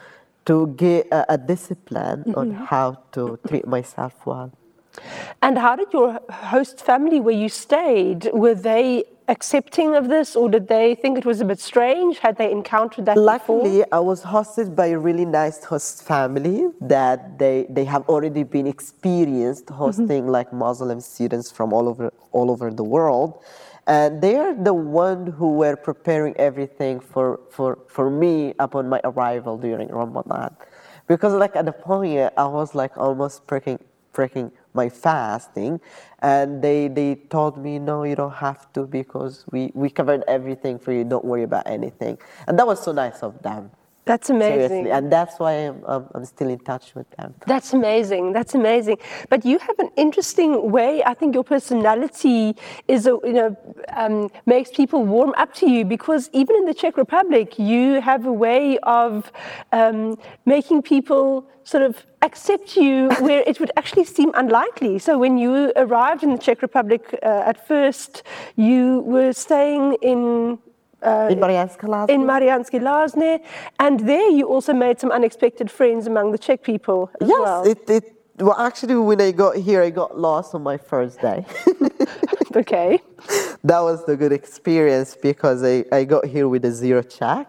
to 0.46 0.66
get 0.76 1.06
a, 1.12 1.34
a 1.34 1.38
discipline 1.38 2.20
mm-hmm. 2.24 2.40
on 2.40 2.50
how 2.50 2.98
to 3.12 3.38
treat 3.46 3.66
myself 3.66 4.14
well. 4.26 4.50
And 5.42 5.56
how 5.58 5.76
did 5.76 5.92
your 5.92 6.18
host 6.30 6.80
family, 6.80 7.20
where 7.20 7.34
you 7.34 7.48
stayed, 7.48 8.28
were 8.32 8.56
they 8.56 9.04
accepting 9.28 9.94
of 9.94 10.08
this, 10.08 10.34
or 10.34 10.48
did 10.48 10.66
they 10.66 10.96
think 10.96 11.16
it 11.16 11.24
was 11.24 11.40
a 11.40 11.44
bit 11.44 11.60
strange? 11.60 12.18
Had 12.18 12.36
they 12.36 12.50
encountered 12.50 13.06
that 13.06 13.16
Luckily, 13.16 13.78
before? 13.78 13.98
I 13.98 14.00
was 14.00 14.24
hosted 14.24 14.74
by 14.74 14.86
a 14.86 14.98
really 14.98 15.24
nice 15.24 15.62
host 15.62 16.02
family 16.02 16.68
that 16.80 17.38
they, 17.38 17.66
they 17.70 17.84
have 17.84 18.08
already 18.08 18.42
been 18.42 18.66
experienced 18.66 19.66
mm-hmm. 19.66 19.82
hosting 19.84 20.22
mm-hmm. 20.22 20.38
like 20.38 20.52
Muslim 20.52 21.00
students 21.00 21.50
from 21.52 21.72
all 21.72 21.88
over 21.88 22.12
all 22.32 22.50
over 22.50 22.70
the 22.70 22.84
world 22.84 23.42
and 23.90 24.22
they 24.22 24.36
are 24.36 24.54
the 24.54 24.72
one 24.72 25.26
who 25.26 25.54
were 25.54 25.74
preparing 25.74 26.32
everything 26.36 27.00
for, 27.00 27.40
for, 27.50 27.76
for 27.88 28.08
me 28.08 28.54
upon 28.60 28.88
my 28.88 29.00
arrival 29.02 29.58
during 29.58 29.88
Ramadan. 29.88 30.54
Because 31.08 31.34
like 31.34 31.56
at 31.56 31.66
the 31.66 31.72
point 31.72 32.32
I 32.36 32.46
was 32.46 32.72
like 32.72 32.96
almost 32.96 33.44
breaking 33.48 33.80
breaking 34.12 34.52
my 34.74 34.88
fasting 34.88 35.80
and 36.20 36.62
they 36.62 36.86
they 36.88 37.14
told 37.30 37.58
me 37.58 37.78
no 37.78 38.04
you 38.04 38.14
don't 38.14 38.34
have 38.34 38.72
to 38.74 38.86
because 38.86 39.44
we, 39.50 39.72
we 39.74 39.90
covered 39.90 40.22
everything 40.28 40.78
for 40.78 40.92
you, 40.92 41.02
don't 41.02 41.24
worry 41.24 41.42
about 41.42 41.66
anything. 41.66 42.16
And 42.46 42.56
that 42.60 42.66
was 42.66 42.80
so 42.80 42.92
nice 42.92 43.24
of 43.24 43.42
them. 43.42 43.72
That's 44.10 44.28
amazing. 44.28 44.68
Seriously. 44.68 44.90
And 44.90 45.12
that's 45.16 45.38
why 45.38 45.52
I'm, 45.66 45.84
um, 45.86 46.08
I'm 46.16 46.24
still 46.24 46.48
in 46.48 46.58
touch 46.70 46.96
with 46.96 47.08
them. 47.16 47.32
That's 47.46 47.72
amazing. 47.72 48.32
That's 48.32 48.56
amazing. 48.56 48.98
But 49.28 49.44
you 49.44 49.56
have 49.58 49.78
an 49.78 49.90
interesting 49.96 50.72
way. 50.72 51.04
I 51.04 51.14
think 51.14 51.32
your 51.32 51.44
personality 51.44 52.56
is, 52.88 53.06
a, 53.06 53.14
you 53.30 53.36
know, 53.40 53.56
um, 53.94 54.28
makes 54.46 54.70
people 54.72 55.04
warm 55.04 55.32
up 55.36 55.54
to 55.60 55.70
you 55.70 55.84
because 55.84 56.28
even 56.32 56.56
in 56.56 56.64
the 56.64 56.74
Czech 56.74 56.96
Republic, 56.96 57.56
you 57.56 58.00
have 58.00 58.26
a 58.26 58.32
way 58.32 58.78
of 58.82 59.30
um, 59.70 60.18
making 60.44 60.82
people 60.82 61.46
sort 61.62 61.84
of 61.84 62.04
accept 62.22 62.76
you 62.76 63.10
where 63.20 63.44
it 63.46 63.60
would 63.60 63.70
actually 63.76 64.06
seem 64.06 64.32
unlikely. 64.34 64.98
So 64.98 65.18
when 65.18 65.38
you 65.38 65.72
arrived 65.76 66.24
in 66.24 66.30
the 66.32 66.38
Czech 66.38 66.62
Republic 66.62 67.02
uh, 67.22 67.50
at 67.50 67.68
first, 67.68 68.24
you 68.56 69.04
were 69.06 69.32
staying 69.32 69.98
in 70.02 70.58
uh, 71.02 71.32
in 71.32 71.40
Marianska 71.40 71.86
Lázně. 71.86 72.14
in 72.14 72.26
Mariansky 72.26 72.80
Lázně, 72.80 73.40
and 73.78 74.06
there 74.06 74.30
you 74.30 74.54
also 74.54 74.74
made 74.74 75.00
some 75.00 75.16
unexpected 75.16 75.70
friends 75.70 76.06
among 76.06 76.32
the 76.32 76.38
Czech 76.38 76.60
people 76.62 77.08
as 77.20 77.28
yes, 77.28 77.40
well. 77.40 77.66
it, 77.66 77.90
it, 77.90 78.04
well, 78.40 78.56
actually, 78.58 78.96
when 78.96 79.20
I 79.20 79.32
got 79.32 79.56
here, 79.56 79.82
I 79.82 79.90
got 79.90 80.18
lost 80.18 80.54
on 80.54 80.62
my 80.62 80.78
first 80.78 81.20
day. 81.20 81.44
okay. 82.56 82.98
that 83.64 83.80
was 83.80 84.04
the 84.06 84.16
good 84.16 84.32
experience 84.32 85.16
because 85.20 85.62
I, 85.62 85.84
I 85.92 86.04
got 86.04 86.24
here 86.24 86.48
with 86.48 86.64
a 86.64 86.72
zero 86.72 87.02
Czech. 87.02 87.46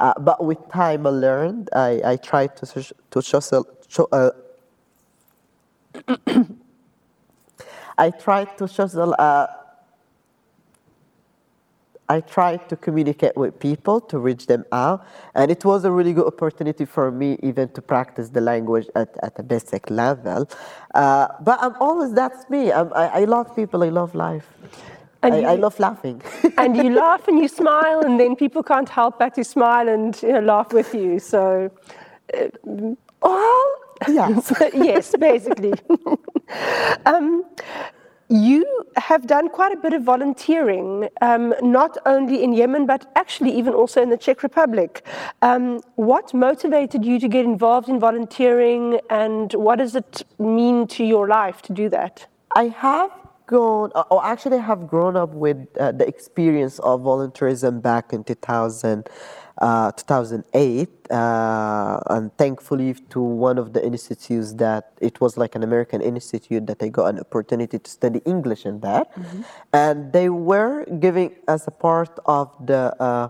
Uh, 0.00 0.12
but 0.18 0.44
with 0.44 0.58
time, 0.72 1.06
I 1.06 1.10
learned. 1.10 1.68
I, 1.72 2.00
I 2.04 2.16
tried 2.16 2.56
to 2.56 2.66
to 3.10 3.22
social. 3.22 3.66
So, 3.88 4.08
uh, 4.10 4.30
I 7.98 8.10
tried 8.10 8.58
to 8.58 8.66
social. 8.66 9.14
Uh, 9.16 9.46
I 12.14 12.20
tried 12.20 12.68
to 12.70 12.76
communicate 12.86 13.36
with 13.36 13.58
people 13.58 13.96
to 14.10 14.16
reach 14.28 14.46
them 14.46 14.64
out, 14.70 14.98
and 15.34 15.50
it 15.50 15.62
was 15.64 15.84
a 15.84 15.90
really 15.90 16.12
good 16.18 16.28
opportunity 16.34 16.84
for 16.96 17.10
me 17.10 17.28
even 17.42 17.66
to 17.76 17.80
practice 17.82 18.28
the 18.36 18.40
language 18.40 18.86
at, 18.94 19.10
at 19.26 19.32
a 19.38 19.42
basic 19.42 19.90
level. 19.90 20.40
Uh, 20.94 21.26
but 21.48 21.58
I'm 21.64 21.74
always 21.80 22.12
that's 22.12 22.48
me. 22.54 22.62
I'm, 22.78 22.88
I, 23.02 23.06
I 23.20 23.24
love 23.36 23.46
people. 23.60 23.82
I 23.82 23.88
love 24.00 24.14
life. 24.14 24.46
And 25.24 25.34
I, 25.34 25.38
you- 25.40 25.46
I 25.52 25.54
love 25.66 25.76
laughing. 25.80 26.22
and 26.58 26.76
you 26.76 26.90
laugh 27.04 27.26
and 27.26 27.38
you 27.42 27.48
smile, 27.48 27.98
and 28.06 28.14
then 28.20 28.36
people 28.36 28.62
can't 28.62 28.88
help 28.88 29.18
but 29.18 29.34
to 29.34 29.42
smile 29.44 29.88
and 29.88 30.10
you 30.22 30.32
know, 30.34 30.40
laugh 30.54 30.72
with 30.72 30.94
you. 30.94 31.18
So, 31.18 31.70
uh, 32.32 32.94
well, 33.22 33.64
Yes. 34.08 34.52
yes, 34.74 35.14
basically. 35.18 35.72
um, 37.06 37.44
you 38.34 38.84
have 38.96 39.26
done 39.28 39.48
quite 39.48 39.72
a 39.72 39.76
bit 39.76 39.92
of 39.92 40.02
volunteering, 40.02 41.08
um, 41.22 41.54
not 41.62 41.96
only 42.04 42.42
in 42.42 42.52
Yemen, 42.52 42.84
but 42.84 43.10
actually 43.14 43.52
even 43.56 43.72
also 43.74 44.02
in 44.02 44.10
the 44.10 44.16
Czech 44.16 44.42
Republic. 44.42 45.04
Um, 45.40 45.80
what 45.94 46.34
motivated 46.34 47.04
you 47.04 47.20
to 47.20 47.28
get 47.28 47.44
involved 47.44 47.88
in 47.88 48.00
volunteering, 48.00 48.98
and 49.08 49.52
what 49.54 49.76
does 49.76 49.94
it 49.94 50.22
mean 50.38 50.88
to 50.88 51.04
your 51.04 51.28
life 51.28 51.62
to 51.62 51.72
do 51.72 51.88
that? 51.90 52.26
I 52.56 52.64
have 52.68 53.10
gone, 53.46 53.92
uh, 53.94 54.02
or 54.10 54.24
actually, 54.24 54.58
I 54.58 54.62
have 54.62 54.88
grown 54.88 55.16
up 55.16 55.30
with 55.30 55.68
uh, 55.78 55.92
the 55.92 56.06
experience 56.06 56.80
of 56.80 57.02
volunteerism 57.02 57.82
back 57.82 58.12
in 58.12 58.24
2000, 58.24 59.08
uh, 59.58 59.92
2008, 59.92 60.88
uh, 61.10 62.00
and 62.10 62.36
thankfully 62.36 62.94
to 63.10 63.20
one 63.20 63.58
of 63.58 63.72
the 63.72 63.84
institutes 63.84 64.54
that 64.54 64.92
it 65.00 65.20
was 65.20 65.36
like 65.36 65.54
an 65.54 65.62
American 65.62 66.00
institute 66.00 66.66
that 66.66 66.82
I 66.82 66.88
got 66.88 67.06
an 67.06 67.20
opportunity 67.20 67.78
to 67.78 67.90
study 67.90 68.20
English 68.24 68.66
in 68.66 68.80
that, 68.80 69.12
and 69.72 70.12
they 70.12 70.28
were 70.28 70.84
giving 70.98 71.34
as 71.48 71.66
a 71.66 71.70
part 71.70 72.18
of 72.26 72.54
the. 72.66 72.94
Uh, 73.00 73.28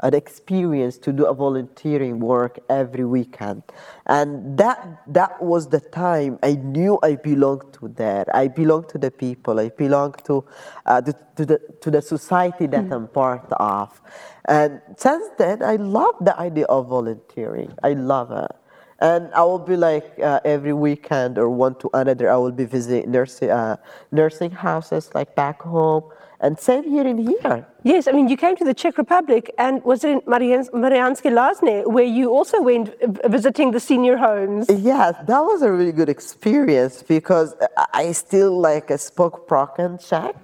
an 0.00 0.14
experience 0.14 0.96
to 0.98 1.12
do 1.12 1.26
a 1.26 1.34
volunteering 1.34 2.20
work 2.20 2.58
every 2.68 3.04
weekend. 3.04 3.62
And 4.06 4.56
that 4.58 5.02
that 5.08 5.42
was 5.42 5.68
the 5.68 5.80
time 5.80 6.38
i 6.42 6.54
knew 6.54 6.98
i 7.02 7.16
belonged 7.16 7.72
to 7.74 7.88
there. 7.88 8.24
I 8.34 8.48
belong 8.48 8.84
to 8.88 8.98
the 8.98 9.10
people. 9.10 9.58
I 9.58 9.70
belong 9.70 10.14
to 10.24 10.44
uh, 10.86 11.00
the, 11.00 11.14
to 11.36 11.44
the 11.46 11.58
to 11.80 11.90
the 11.90 12.02
society 12.02 12.66
that 12.68 12.86
i'm 12.92 13.08
part 13.08 13.46
of. 13.52 14.00
And 14.44 14.80
since 14.96 15.28
then 15.36 15.62
i 15.62 15.76
love 15.76 16.14
the 16.20 16.38
idea 16.38 16.66
of 16.66 16.88
volunteering. 16.88 17.72
I 17.82 17.94
love 17.94 18.30
it. 18.30 18.52
And 19.00 19.32
I 19.32 19.42
will 19.44 19.60
be 19.60 19.76
like 19.76 20.18
uh, 20.18 20.40
every 20.44 20.72
weekend 20.72 21.38
or 21.38 21.48
one 21.50 21.76
to 21.76 21.90
another. 21.94 22.30
I 22.30 22.36
will 22.36 22.50
be 22.52 22.64
visiting 22.64 23.10
nursing 23.10 23.50
uh, 23.50 23.76
nursing 24.10 24.50
houses 24.50 25.10
like 25.14 25.36
back 25.36 25.62
home, 25.62 26.04
and 26.40 26.58
same 26.58 26.84
here 26.84 27.06
in 27.06 27.18
here. 27.18 27.66
Yes, 27.82 28.06
I 28.06 28.12
mean, 28.12 28.28
you 28.28 28.36
came 28.36 28.56
to 28.56 28.64
the 28.64 28.74
Czech 28.74 28.96
Republic, 28.98 29.52
and 29.58 29.82
was 29.84 30.04
it 30.04 30.10
in 30.10 30.20
Marians- 30.22 30.70
Mariansky 30.70 31.30
Lázně 31.30 31.84
where 31.86 32.04
you 32.04 32.30
also 32.30 32.62
went 32.62 32.90
uh, 33.02 33.28
visiting 33.28 33.72
the 33.72 33.80
senior 33.80 34.16
homes? 34.16 34.66
Yes, 34.68 35.14
that 35.26 35.42
was 35.42 35.62
a 35.62 35.70
really 35.70 35.92
good 35.92 36.08
experience 36.08 37.02
because 37.02 37.54
I 37.92 38.12
still 38.12 38.60
like 38.60 38.90
I 38.90 38.96
spoke 38.96 39.46
and 39.78 39.98
Czech, 40.00 40.34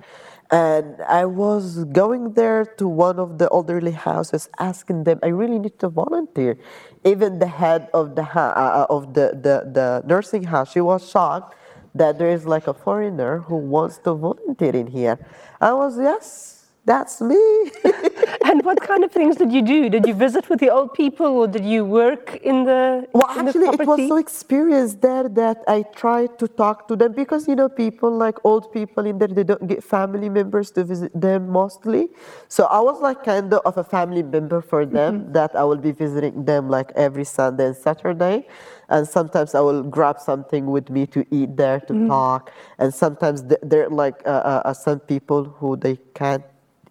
and 0.51 1.01
I 1.09 1.25
was 1.25 1.85
going 1.85 2.33
there 2.35 2.65
to 2.79 2.89
one 2.89 3.19
of 3.19 3.39
the 3.39 3.49
elderly 3.53 3.93
houses, 3.93 4.49
asking 4.59 5.05
them, 5.05 5.19
I 5.23 5.29
really 5.29 5.59
need 5.59 5.79
to 5.79 5.89
volunteer. 5.89 6.57
Even 7.05 7.39
the 7.39 7.47
head 7.47 7.89
of 7.93 8.15
the 8.15 8.25
ha- 8.25 8.55
uh, 8.57 8.87
of 8.97 9.15
the, 9.15 9.27
the 9.47 9.71
the 9.73 10.03
nursing 10.07 10.45
house, 10.45 10.73
she 10.73 10.81
was 10.81 11.09
shocked 11.09 11.55
that 11.95 12.19
there 12.19 12.31
is 12.31 12.47
like 12.47 12.67
a 12.67 12.75
foreigner 12.75 13.41
who 13.41 13.57
wants 13.57 13.99
to 13.99 14.15
volunteer 14.15 14.75
in 14.75 14.89
here. 14.89 15.19
I 15.61 15.73
was 15.73 15.99
yes, 15.99 16.54
that's 16.87 17.21
me. 17.21 17.71
and 18.45 18.62
what 18.62 18.81
kind 18.81 19.05
of 19.05 19.11
things 19.11 19.37
did 19.37 19.53
you 19.53 19.62
do? 19.62 19.88
Did 19.88 20.07
you 20.07 20.14
visit 20.14 20.49
with 20.50 20.61
the 20.61 20.71
old 20.71 20.93
people, 20.93 21.26
or 21.26 21.47
did 21.47 21.64
you 21.64 21.85
work 21.85 22.37
in 22.43 22.64
the 22.64 23.07
Well, 23.12 23.31
in 23.38 23.47
the 23.47 23.50
actually, 23.50 23.67
it 23.69 23.87
was 23.87 24.09
so 24.09 24.17
experienced 24.17 25.00
there 25.00 25.29
that 25.31 25.64
I 25.67 25.83
tried 25.83 26.38
to 26.41 26.49
talk 26.49 26.87
to 26.88 26.97
them 26.97 27.12
because 27.12 27.49
you 27.49 27.57
know 27.57 27.69
people 27.69 28.11
like 28.11 28.37
old 28.45 28.73
people 28.73 29.07
in 29.07 29.19
there 29.19 29.29
they 29.29 29.45
don't 29.45 29.67
get 29.67 29.83
family 29.83 30.29
members 30.29 30.71
to 30.73 30.85
visit 30.85 31.19
them 31.19 31.49
mostly. 31.49 32.09
So 32.49 32.64
I 32.64 32.81
was 32.81 33.00
like 33.00 33.25
kind 33.25 33.53
of 33.55 33.76
a 33.79 33.85
family 33.85 34.23
member 34.23 34.61
for 34.61 34.85
them 34.85 35.33
that 35.33 35.57
I 35.57 35.64
will 35.64 35.83
be 35.88 35.93
visiting 35.93 36.45
them 36.45 36.69
like 36.69 36.93
every 36.97 37.25
Sunday 37.25 37.67
and 37.67 37.76
Saturday, 37.76 38.47
and 38.91 39.09
sometimes 39.09 39.55
I 39.55 39.61
will 39.61 39.83
grab 39.83 40.21
something 40.21 40.67
with 40.67 40.91
me 40.91 41.07
to 41.09 41.25
eat 41.31 41.57
there 41.57 41.81
to 41.81 42.07
talk, 42.07 42.53
and 42.79 42.93
sometimes 42.93 43.43
th- 43.43 43.61
they're 43.62 43.88
like 43.88 44.21
uh, 44.26 44.31
uh, 44.31 44.62
uh, 44.67 44.75
some 44.75 45.00
people 45.00 45.45
who 45.45 45.76
they 45.76 45.97
can't 46.14 46.45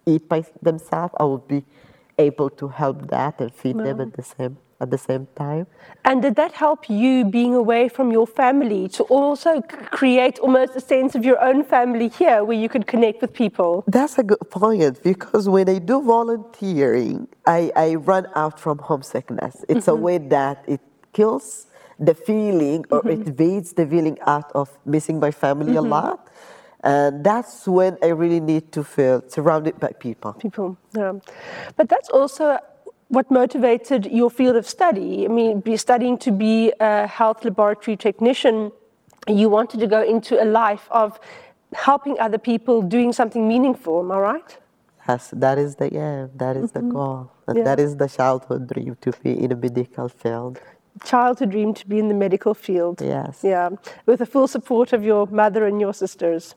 eat 0.06 0.28
by 0.28 0.44
themselves. 0.62 1.14
I 1.18 1.24
will 1.24 1.38
be 1.38 1.64
able 2.18 2.50
to 2.50 2.68
help 2.68 3.08
that 3.08 3.40
and 3.40 3.52
feed 3.52 3.78
them 3.78 4.00
at 4.00 4.12
the 4.14 4.22
same 4.22 4.58
at 4.80 4.90
the 4.90 4.98
same 4.98 5.26
time. 5.34 5.66
And 6.04 6.22
did 6.22 6.34
that 6.36 6.52
help 6.52 6.80
you 6.88 7.24
being 7.24 7.54
away 7.54 7.88
from 7.88 8.10
your 8.10 8.26
family 8.26 8.88
to 8.96 9.02
also 9.04 9.60
create 10.00 10.38
almost 10.38 10.76
a 10.76 10.80
sense 10.80 11.14
of 11.14 11.24
your 11.24 11.42
own 11.48 11.64
family 11.64 12.08
here, 12.08 12.44
where 12.44 12.56
you 12.56 12.68
could 12.68 12.86
connect 12.86 13.22
with 13.22 13.32
people? 13.32 13.84
That's 13.86 14.18
a 14.18 14.22
good 14.22 14.44
point 14.50 15.02
because 15.02 15.48
when 15.48 15.68
I 15.68 15.78
do 15.78 16.02
volunteering, 16.02 17.28
I, 17.46 17.72
I 17.76 17.94
run 17.94 18.26
out 18.34 18.60
from 18.64 18.78
homesickness. 18.78 19.64
It's 19.68 19.88
a 19.88 19.92
mm-hmm. 19.92 20.02
way 20.02 20.18
that 20.36 20.64
it 20.66 20.80
kills 21.12 21.66
the 21.98 22.14
feeling 22.14 22.84
or 22.90 22.98
it 23.08 23.20
mm-hmm. 23.20 23.28
evades 23.28 23.72
the 23.72 23.86
feeling 23.86 24.18
out 24.26 24.50
of 24.54 24.68
missing 24.84 25.20
my 25.20 25.30
family 25.30 25.76
a 25.76 25.80
mm-hmm. 25.80 25.90
lot. 25.90 26.28
And 26.84 27.24
that's 27.24 27.66
when 27.66 27.96
I 28.02 28.08
really 28.08 28.40
need 28.40 28.70
to 28.72 28.84
feel 28.84 29.24
surrounded 29.26 29.80
by 29.80 29.92
people. 29.98 30.34
people. 30.34 30.76
Yeah. 30.94 31.14
But 31.76 31.88
that's 31.88 32.10
also 32.10 32.58
what 33.08 33.30
motivated 33.30 34.06
your 34.06 34.30
field 34.30 34.56
of 34.56 34.68
study. 34.68 35.24
I 35.24 35.28
mean, 35.28 35.60
be 35.60 35.76
studying 35.78 36.18
to 36.18 36.30
be 36.30 36.72
a 36.80 37.06
health 37.06 37.44
laboratory 37.44 37.96
technician, 37.96 38.70
you 39.26 39.48
wanted 39.48 39.80
to 39.80 39.86
go 39.86 40.02
into 40.02 40.42
a 40.42 40.44
life 40.44 40.86
of 40.90 41.18
helping 41.72 42.18
other 42.20 42.38
people, 42.38 42.82
doing 42.82 43.12
something 43.12 43.48
meaningful. 43.48 44.00
Am 44.00 44.12
I 44.12 44.18
right? 44.18 44.58
Yes, 45.08 45.30
that 45.32 45.58
is 45.58 45.76
the 45.76 45.94
aim, 45.96 46.30
that 46.36 46.56
is 46.56 46.72
the 46.72 46.80
mm-hmm. 46.80 46.90
goal. 46.90 47.30
And 47.46 47.58
Yeah. 47.58 47.64
that 47.64 47.80
is 47.80 47.96
the 47.96 48.08
childhood 48.08 48.68
dream 48.72 48.96
to 49.02 49.12
be 49.22 49.32
in 49.42 49.52
a 49.52 49.56
medical 49.56 50.08
field. 50.08 50.60
Childhood 51.04 51.50
dream 51.50 51.74
to 51.74 51.86
be 51.86 51.98
in 51.98 52.08
the 52.08 52.14
medical 52.14 52.54
field. 52.54 53.00
Yes. 53.00 53.40
Yeah, 53.42 53.70
with 54.06 54.18
the 54.20 54.26
full 54.26 54.48
support 54.48 54.92
of 54.92 55.02
your 55.02 55.26
mother 55.26 55.66
and 55.66 55.80
your 55.80 55.92
sisters. 55.92 56.54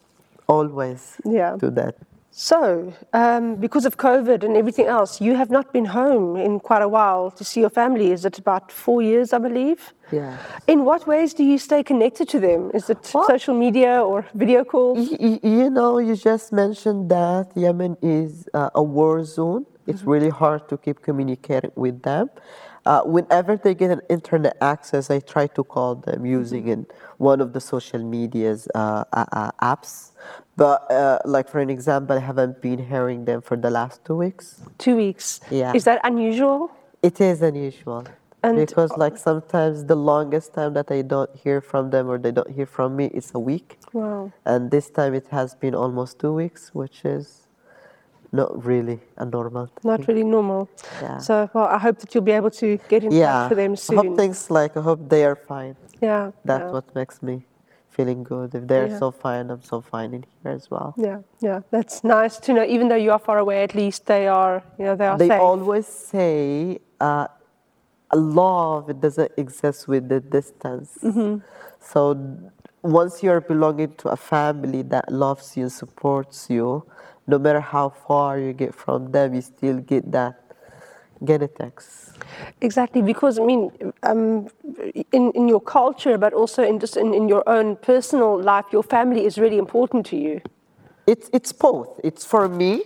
Always 0.47 1.17
Yeah. 1.25 1.55
do 1.59 1.69
that. 1.71 1.95
So, 2.31 2.93
um, 3.13 3.55
because 3.55 3.85
of 3.87 3.97
COVID 3.97 4.43
and 4.43 4.55
everything 4.55 4.85
else, 4.85 5.19
you 5.19 5.33
have 5.35 5.49
not 5.49 5.73
been 5.73 5.85
home 5.85 6.35
in 6.37 6.59
quite 6.59 6.83
a 6.83 6.87
while 6.87 7.31
to 7.31 7.43
see 7.43 7.61
your 7.61 7.71
family. 7.71 8.11
Is 8.11 8.25
it 8.25 8.37
about 8.37 8.71
four 8.71 9.01
years, 9.01 9.33
I 9.33 9.39
believe? 9.39 9.79
Yeah. 10.11 10.33
In 10.67 10.85
what 10.85 11.07
ways 11.07 11.33
do 11.33 11.43
you 11.43 11.57
stay 11.57 11.81
connected 11.83 12.29
to 12.29 12.39
them? 12.39 12.69
Is 12.75 12.89
it 12.91 13.11
Well- 13.13 13.25
social 13.25 13.55
media 13.55 14.03
or 14.05 14.23
video 14.35 14.63
calls? 14.63 14.97
Y- 15.11 15.17
y- 15.19 15.39
You 15.43 15.69
know, 15.71 15.97
you 15.97 16.15
just 16.15 16.53
mentioned 16.53 17.09
that 17.09 17.45
Yemen 17.55 17.97
is 18.03 18.47
uh, 18.53 18.69
a 18.75 18.83
war 18.83 19.23
zone. 19.23 19.65
It's 19.87 20.03
really 20.05 20.29
hard 20.29 20.61
to 20.69 20.77
keep 20.77 21.01
communicating 21.01 21.71
with 21.75 22.01
them. 22.03 22.29
Uh, 22.87 23.03
whenever 23.03 23.57
they 23.57 23.75
get 23.75 23.91
an 23.91 24.01
internet 24.09 24.55
access, 24.61 25.11
I 25.11 25.19
try 25.19 25.47
to 25.47 25.63
call 25.63 25.95
them 25.95 26.25
using 26.25 26.69
in 26.69 26.85
one 27.17 27.41
of 27.41 27.51
the 27.51 27.59
social 27.59 28.01
media's 28.01 28.69
uh, 28.73 29.03
uh, 29.11 29.25
uh, 29.33 29.51
apps. 29.61 30.11
But, 30.55 30.89
uh, 30.89 31.19
like 31.25 31.49
for 31.49 31.59
an 31.59 31.69
example, 31.69 32.15
I 32.15 32.21
haven't 32.21 32.61
been 32.61 32.79
hearing 32.79 33.25
them 33.25 33.41
for 33.41 33.57
the 33.57 33.69
last 33.69 34.05
two 34.05 34.15
weeks. 34.15 34.61
Two 34.77 34.95
weeks. 34.95 35.41
Yeah. 35.51 35.73
Is 35.75 35.83
that 35.83 35.99
unusual? 36.05 36.71
It 37.03 37.19
is 37.19 37.41
unusual. 37.41 38.05
And- 38.43 38.55
because 38.55 38.91
like 38.95 39.17
sometimes 39.17 39.83
the 39.85 39.95
longest 39.95 40.53
time 40.53 40.73
that 40.75 40.89
I 40.89 41.01
don't 41.01 41.35
hear 41.35 41.59
from 41.59 41.89
them 41.89 42.07
or 42.09 42.17
they 42.17 42.31
don't 42.31 42.51
hear 42.51 42.65
from 42.65 42.95
me 42.95 43.05
is 43.07 43.33
a 43.35 43.39
week. 43.39 43.79
Wow. 43.91 44.31
And 44.45 44.71
this 44.71 44.89
time 44.89 45.13
it 45.13 45.27
has 45.31 45.55
been 45.55 45.75
almost 45.75 46.19
two 46.19 46.33
weeks, 46.33 46.73
which 46.73 47.03
is 47.03 47.46
not 48.31 48.65
really 48.65 48.99
a 49.17 49.25
normal 49.25 49.65
thing. 49.67 49.83
Not 49.83 50.07
really 50.07 50.23
normal. 50.23 50.69
Yeah. 51.01 51.17
So, 51.17 51.49
well, 51.53 51.65
I 51.65 51.77
hope 51.77 51.99
that 51.99 52.13
you'll 52.13 52.23
be 52.23 52.33
able 52.33 52.51
to 52.51 52.77
get 52.89 53.03
in 53.03 53.11
yeah. 53.11 53.25
touch 53.25 53.49
with 53.51 53.57
them 53.57 53.75
soon. 53.75 53.99
I 53.99 54.03
hope 54.03 54.17
things 54.17 54.49
like 54.51 54.75
I 54.77 54.81
hope 54.81 55.09
they 55.09 55.23
are 55.25 55.35
fine. 55.35 55.75
yeah. 56.01 56.31
That's 56.45 56.63
yeah. 56.63 56.71
what 56.71 56.93
makes 56.95 57.21
me 57.23 57.45
feeling 57.89 58.23
good. 58.23 58.53
If 58.53 58.67
they're 58.67 58.87
Yeah. 58.87 58.99
so 58.99 59.11
fine, 59.11 59.49
I'm 59.49 59.63
so 59.63 59.81
fine 59.81 60.13
in 60.13 60.23
here 60.43 60.51
as 60.51 60.69
well. 60.69 60.93
Yeah, 60.97 61.19
yeah, 61.39 61.61
that's 61.71 62.03
nice 62.03 62.37
to 62.45 62.53
know. 62.53 62.63
Even 62.63 62.89
though 62.89 63.01
you 63.05 63.11
are 63.11 63.19
far 63.19 63.39
away, 63.39 63.63
at 63.63 63.73
least 63.73 64.05
they 64.05 64.27
are, 64.27 64.61
you 64.77 64.85
know, 64.85 64.95
they 64.95 65.07
are 65.07 65.17
They 65.17 65.29
safe. 65.29 65.41
always 65.41 65.87
say 65.87 66.79
uh, 66.99 67.27
love 68.13 68.89
it 68.89 69.01
doesn't 69.01 69.31
exist 69.37 69.87
with 69.87 70.09
the 70.09 70.19
distance. 70.19 70.97
Mm-hmm. 71.03 71.37
So 71.79 71.99
once 72.83 73.23
you're 73.23 73.41
belonging 73.41 73.93
to 74.01 74.09
a 74.09 74.15
family 74.15 74.81
that 74.83 75.11
loves 75.11 75.57
you, 75.57 75.67
supports 75.69 76.49
you, 76.49 76.85
no 77.27 77.37
matter 77.37 77.59
how 77.59 77.89
far 77.89 78.39
you 78.39 78.53
get 78.53 78.73
from 78.73 79.11
them, 79.11 79.33
you 79.33 79.41
still 79.41 79.77
get 79.79 80.11
that 80.11 80.41
genetics. 81.23 82.13
Exactly, 82.61 83.01
because 83.01 83.39
I 83.39 83.43
mean, 83.43 83.71
um, 84.03 84.47
in 85.11 85.31
in 85.31 85.47
your 85.47 85.61
culture, 85.61 86.17
but 86.17 86.33
also 86.33 86.63
in 86.63 86.79
just 86.79 86.97
in, 86.97 87.13
in 87.13 87.27
your 87.29 87.43
own 87.47 87.75
personal 87.75 88.41
life, 88.41 88.65
your 88.71 88.83
family 88.83 89.25
is 89.25 89.37
really 89.37 89.57
important 89.57 90.05
to 90.07 90.17
you. 90.17 90.41
It's 91.05 91.29
it's 91.33 91.53
both. 91.53 91.99
It's 92.03 92.25
for 92.25 92.49
me 92.49 92.83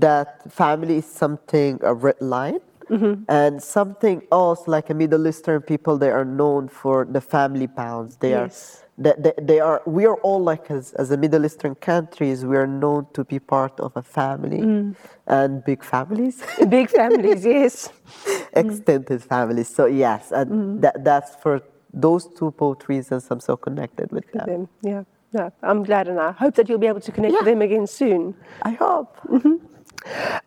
that 0.00 0.52
family 0.52 0.96
is 0.98 1.06
something 1.06 1.78
a 1.82 1.94
red 1.94 2.20
line, 2.20 2.60
Mm-hmm. 2.90 3.22
and 3.28 3.62
something 3.62 4.22
else 4.32 4.66
like 4.66 4.90
a 4.90 4.94
Middle 4.94 5.26
Eastern 5.28 5.62
people. 5.62 5.96
They 5.96 6.10
are 6.10 6.24
known 6.24 6.68
for 6.68 7.04
the 7.04 7.20
family 7.20 7.66
bonds. 7.66 8.16
They 8.16 8.30
Yes. 8.30 8.82
are. 8.82 8.86
They, 9.00 9.14
they, 9.18 9.32
they 9.40 9.60
are. 9.60 9.80
We 9.86 10.04
are 10.04 10.16
all 10.16 10.42
like 10.42 10.70
as 10.70 10.92
as 10.94 11.10
a 11.10 11.16
Middle 11.16 11.44
Eastern 11.46 11.74
countries. 11.74 12.44
We 12.44 12.56
are 12.58 12.66
known 12.66 13.06
to 13.14 13.24
be 13.24 13.38
part 13.38 13.80
of 13.80 13.96
a 13.96 14.02
family, 14.02 14.60
mm. 14.60 14.94
and 15.26 15.64
big 15.64 15.82
families, 15.82 16.42
Big 16.68 16.90
families, 16.90 17.46
yes. 17.46 17.88
extended 18.52 19.22
families. 19.22 19.68
So 19.68 19.86
yes, 19.86 20.32
and 20.32 20.50
mm-hmm. 20.50 20.80
that 20.80 21.02
that's 21.02 21.34
for 21.36 21.62
those 21.94 22.26
two 22.36 22.50
both 22.50 22.88
reasons. 22.90 23.30
I'm 23.30 23.40
so 23.40 23.56
connected 23.56 24.12
with 24.12 24.30
them. 24.32 24.46
Them, 24.46 24.68
yeah. 24.82 25.04
No, 25.32 25.50
I'm 25.62 25.82
glad, 25.84 26.08
and 26.08 26.20
I 26.20 26.32
hope 26.32 26.54
that 26.56 26.68
you'll 26.68 26.78
be 26.86 26.88
able 26.88 27.00
to 27.00 27.12
connect 27.12 27.32
with 27.32 27.44
them 27.44 27.62
again 27.62 27.86
soon. 27.86 28.34
I 28.62 28.72
hope. 28.72 29.16
Mm-hmm. 29.28 29.56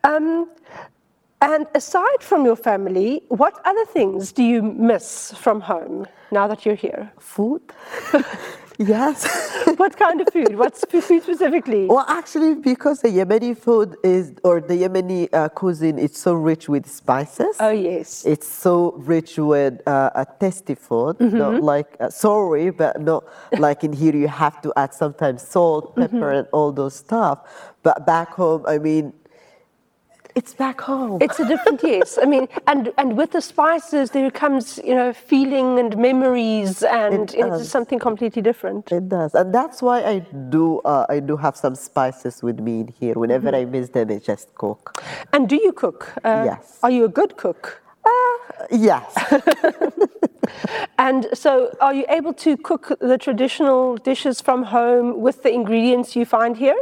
Um, 0.04 0.50
and 1.44 1.68
aside 1.76 2.22
from 2.22 2.46
your 2.46 2.56
family, 2.56 3.22
what 3.28 3.60
other 3.66 3.86
things 3.86 4.32
do 4.32 4.44
you 4.44 4.62
miss 4.62 5.34
from 5.34 5.60
home 5.60 6.08
now 6.32 6.48
that 6.48 6.66
you're 6.66 6.76
here? 6.76 7.12
Food. 7.20 7.62
yes. 8.78 9.28
what 9.78 9.98
kind 9.98 10.22
of 10.22 10.32
food? 10.32 10.58
What's 10.58 10.86
food 10.86 11.22
specifically? 11.22 11.88
Well, 11.88 12.06
actually, 12.08 12.56
because 12.56 13.02
the 13.02 13.10
Yemeni 13.10 13.58
food 13.58 13.98
is, 14.06 14.34
or 14.46 14.62
the 14.62 14.76
Yemeni 14.84 15.28
uh, 15.34 15.50
cuisine, 15.50 16.00
it's 16.00 16.18
so 16.18 16.34
rich 16.34 16.70
with 16.70 16.90
spices. 16.90 17.58
Oh 17.60 17.72
yes. 17.72 18.26
It's 18.26 18.48
so 18.48 18.94
rich 18.98 19.38
with 19.38 19.86
uh, 19.86 20.12
a 20.16 20.26
tasty 20.40 20.76
food. 20.76 21.20
Not 21.20 21.62
like 21.62 21.98
uh, 22.00 22.10
sorry, 22.10 22.70
but 22.70 23.02
not 23.02 23.26
like 23.58 23.84
in 23.84 23.92
here 23.92 24.16
you 24.16 24.30
have 24.30 24.62
to 24.62 24.72
add 24.78 24.94
sometimes 24.94 25.42
salt, 25.42 25.94
pepper, 25.98 26.32
and 26.32 26.48
all 26.54 26.72
those 26.72 26.96
stuff. 26.96 27.74
But 27.84 28.06
back 28.06 28.30
home, 28.30 28.64
I 28.66 28.78
mean, 28.78 29.12
it's 30.36 30.54
back 30.54 30.82
home. 30.82 31.22
It's 31.22 31.40
a 31.40 31.46
different 31.46 31.84
yes. 31.84 32.18
I 32.22 32.26
mean, 32.26 32.48
and 32.68 32.92
and 32.98 33.18
with 33.18 33.32
the 33.32 33.42
spices, 33.42 34.12
there 34.12 34.32
comes 34.32 34.80
you 34.84 34.96
know 34.96 35.14
feeling 35.14 35.80
and 35.80 35.98
memories, 35.98 36.84
and 36.84 37.34
It 37.34 37.40
it's 37.40 37.70
something 37.70 38.00
completely 38.00 38.42
different. 38.42 38.92
It 38.92 39.10
does, 39.10 39.36
and 39.36 39.54
that's 39.54 39.82
why 39.82 40.04
I 40.04 40.20
do. 40.50 40.80
Uh, 40.80 41.06
I 41.10 41.20
do 41.20 41.38
have 41.38 41.56
some 41.56 41.76
spices 41.76 42.42
with 42.44 42.60
me 42.60 42.82
in 42.82 42.88
here. 43.00 43.14
Whenever 43.16 43.56
I 43.56 43.66
miss 43.66 43.90
them, 43.90 44.12
I 44.12 44.20
just 44.20 44.54
cook. 44.56 45.02
And 45.34 45.48
do 45.50 45.56
you 45.56 45.72
cook? 45.72 46.14
Uh, 46.24 46.44
Yes. 46.46 46.80
Are 46.84 46.92
you 46.92 47.06
a 47.06 47.10
good 47.10 47.38
cook? 47.38 47.82
Yes, 48.72 49.16
And 50.98 51.28
so, 51.34 51.76
are 51.82 51.94
you 51.94 52.06
able 52.10 52.34
to 52.36 52.58
cook 52.58 52.98
the 53.00 53.18
traditional 53.18 53.98
dishes 53.98 54.42
from 54.42 54.64
home 54.64 55.22
with 55.22 55.44
the 55.44 55.52
ingredients 55.52 56.16
you 56.16 56.26
find 56.26 56.58
here? 56.58 56.78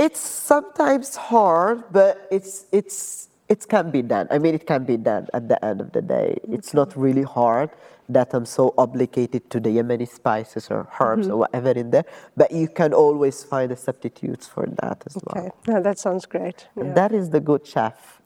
It's 0.00 0.20
sometimes 0.20 1.14
hard, 1.14 1.84
but 1.92 2.26
it's 2.30 2.64
it's 2.72 3.28
it 3.50 3.68
can 3.68 3.90
be 3.90 4.00
done. 4.00 4.28
I 4.30 4.38
mean, 4.38 4.54
it 4.54 4.66
can 4.66 4.84
be 4.84 4.96
done 4.96 5.28
at 5.34 5.48
the 5.50 5.62
end 5.62 5.82
of 5.82 5.92
the 5.92 6.00
day. 6.00 6.38
It's 6.48 6.72
not 6.72 6.96
really 6.96 7.26
hard 7.38 7.68
that 8.12 8.34
I'm 8.34 8.46
so 8.46 8.74
obligated 8.78 9.48
to 9.50 9.60
the 9.60 9.70
Yemeni 9.70 10.08
spices 10.08 10.70
or 10.70 10.88
herbs 11.00 11.28
or 11.28 11.36
whatever 11.38 11.70
in 11.70 11.90
there. 11.90 12.04
But 12.36 12.50
you 12.52 12.68
can 12.68 12.92
always 12.92 13.44
find 13.44 13.70
the 13.70 13.76
substitutes 13.76 14.46
for 14.46 14.66
that 14.82 15.02
as 15.06 15.16
well. 15.24 15.44
Okay, 15.46 15.50
no, 15.68 15.80
that 15.82 15.98
sounds 15.98 16.26
great. 16.26 16.68
Yeah. 16.76 16.92
that 16.94 17.12
is 17.12 17.30
the 17.30 17.40
good 17.40 17.66
chef 17.66 18.20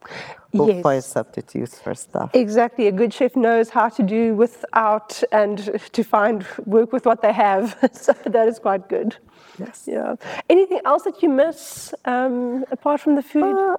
who 0.52 0.68
Yes. 0.72 0.82
finds 0.82 1.06
substitutes 1.06 1.78
for 1.78 1.94
stuff. 1.94 2.30
Exactly, 2.34 2.86
a 2.88 2.92
good 2.92 3.12
chef 3.12 3.34
knows 3.36 3.70
how 3.70 3.88
to 3.88 4.02
do 4.02 4.34
without 4.34 5.22
and 5.32 5.56
to 5.92 6.02
find 6.04 6.46
work 6.66 6.92
with 6.92 7.04
what 7.06 7.20
they 7.22 7.32
have. 7.32 7.76
so 7.92 8.12
that 8.26 8.46
is 8.48 8.58
quite 8.58 8.88
good. 8.88 9.16
Yes. 9.58 9.84
Yeah. 9.86 10.16
Anything 10.48 10.80
else 10.84 11.02
that 11.04 11.22
you 11.22 11.28
miss 11.28 11.94
um, 12.04 12.64
apart 12.70 13.00
from 13.00 13.14
the 13.16 13.22
food? 13.22 13.54
Uh, 13.56 13.76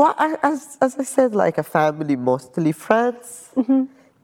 Well, 0.00 0.14
I, 0.18 0.36
as 0.42 0.76
as 0.80 0.92
I 0.98 1.04
said, 1.04 1.30
like 1.44 1.56
a 1.60 1.62
family, 1.62 2.16
mostly 2.16 2.72
friends. 2.72 3.26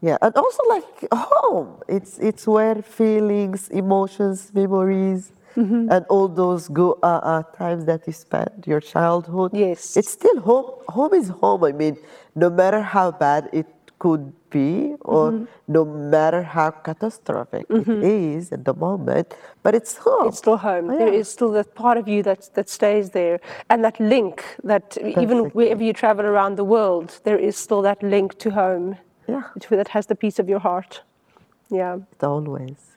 Yeah, 0.03 0.17
and 0.23 0.35
also 0.35 0.63
like 0.69 1.07
home. 1.13 1.69
It's 1.89 2.19
it's 2.19 2.47
where 2.47 2.77
feelings, 2.83 3.69
emotions, 3.69 4.51
memories, 4.55 5.33
and 5.57 6.03
all 6.09 6.29
those 6.29 6.69
go 6.69 6.99
uh, 7.03 7.21
uh, 7.33 7.43
times 7.59 7.85
that 7.85 8.07
you 8.07 8.13
spent 8.15 8.67
your 8.67 8.81
childhood. 8.81 9.51
Yes. 9.53 9.97
it's 9.99 10.11
still 10.11 10.41
home. 10.41 10.71
Home 10.89 11.13
is 11.15 11.29
home. 11.29 11.65
I 11.65 11.73
mean, 11.73 11.99
no 12.35 12.49
matter 12.49 12.81
how 12.81 13.11
bad 13.11 13.51
it 13.53 13.67
could 13.99 14.33
be, 14.49 14.95
or 15.03 15.47
no 15.69 15.85
matter 15.85 16.43
how 16.43 16.71
catastrophic 16.71 17.67
it 17.69 17.89
is 18.03 18.51
at 18.53 18.65
the 18.65 18.73
moment, 18.73 19.35
but 19.63 19.75
it's 19.75 19.99
home. 19.99 20.29
It's 20.29 20.39
still 20.39 20.57
home. 20.57 20.87
There 20.89 21.13
Yeah. 21.13 21.21
is 21.21 21.29
still 21.29 21.53
that 21.59 21.75
part 21.75 21.99
of 21.99 22.09
you 22.09 22.23
that 22.23 22.41
that 22.55 22.69
stays 22.71 23.11
there, 23.11 23.39
and 23.69 23.85
that 23.85 24.01
link 24.01 24.35
that 24.65 24.97
even 25.23 25.39
wherever 25.59 25.83
you 25.89 25.93
travel 25.93 26.25
around 26.25 26.57
the 26.57 26.65
world, 26.65 27.09
there 27.25 27.39
is 27.49 27.55
still 27.67 27.83
that 27.83 28.03
link 28.03 28.39
to 28.45 28.51
home. 28.63 28.97
Yeah. 29.31 29.43
That 29.71 29.89
has 29.89 30.07
the 30.07 30.15
peace 30.15 30.39
of 30.39 30.49
your 30.49 30.61
heart. 30.61 31.03
Yeah. 31.71 31.99
always. 32.23 32.91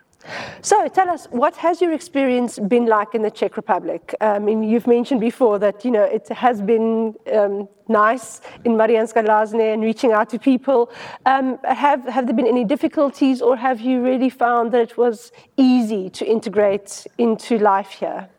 So 0.61 0.87
tell 0.87 1.09
us, 1.09 1.27
what 1.31 1.55
has 1.57 1.81
your 1.81 1.91
experience 1.91 2.57
been 2.57 2.85
like 2.85 3.13
in 3.13 3.21
the 3.21 3.31
Czech 3.31 3.57
Republic? 3.57 4.15
I 4.21 4.39
mean, 4.39 4.63
you've 4.63 4.87
mentioned 4.87 5.19
before 5.19 5.59
that 5.59 5.83
you 5.83 5.91
know 5.91 6.03
it 6.03 6.29
has 6.29 6.61
been 6.61 7.15
um, 7.33 7.67
nice 7.89 8.41
in 8.63 8.77
Marianska 8.77 9.21
Lazne 9.21 9.73
and 9.73 9.83
reaching 9.83 10.13
out 10.13 10.29
to 10.29 10.39
people. 10.39 10.89
Um, 11.25 11.59
have 11.65 12.05
have 12.07 12.25
there 12.25 12.35
been 12.35 12.47
any 12.47 12.63
difficulties, 12.63 13.41
or 13.41 13.57
have 13.57 13.81
you 13.81 14.01
really 14.01 14.29
found 14.29 14.71
that 14.71 14.81
it 14.81 14.97
was 14.97 15.33
easy 15.57 16.09
to 16.11 16.25
integrate 16.25 17.05
into 17.17 17.57
life 17.57 17.91
here? 17.91 18.29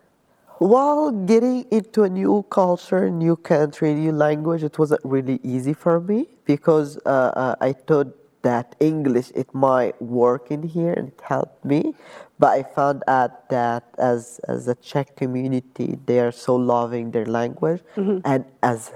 While 0.58 1.10
getting 1.10 1.66
into 1.70 2.04
a 2.04 2.08
new 2.08 2.44
culture, 2.48 3.10
new 3.10 3.36
country, 3.36 3.92
new 3.94 4.12
language, 4.12 4.62
it 4.62 4.78
wasn't 4.78 5.00
really 5.04 5.40
easy 5.42 5.72
for 5.72 6.00
me 6.00 6.28
because 6.44 6.96
uh, 7.04 7.32
uh, 7.34 7.54
I 7.60 7.72
thought 7.72 8.14
that 8.42 8.76
English 8.78 9.32
it 9.34 9.52
might 9.52 10.00
work 10.00 10.50
in 10.50 10.62
here 10.62 10.92
and 10.92 11.10
help 11.22 11.64
me, 11.64 11.94
but 12.38 12.52
I 12.52 12.62
found 12.62 13.02
out 13.08 13.48
that 13.48 13.84
as 13.98 14.38
as 14.46 14.68
a 14.68 14.74
Czech 14.76 15.16
community, 15.16 15.98
they 16.06 16.20
are 16.20 16.30
so 16.30 16.54
loving 16.54 17.10
their 17.10 17.24
language, 17.24 17.82
and 18.24 18.44
as 18.62 18.92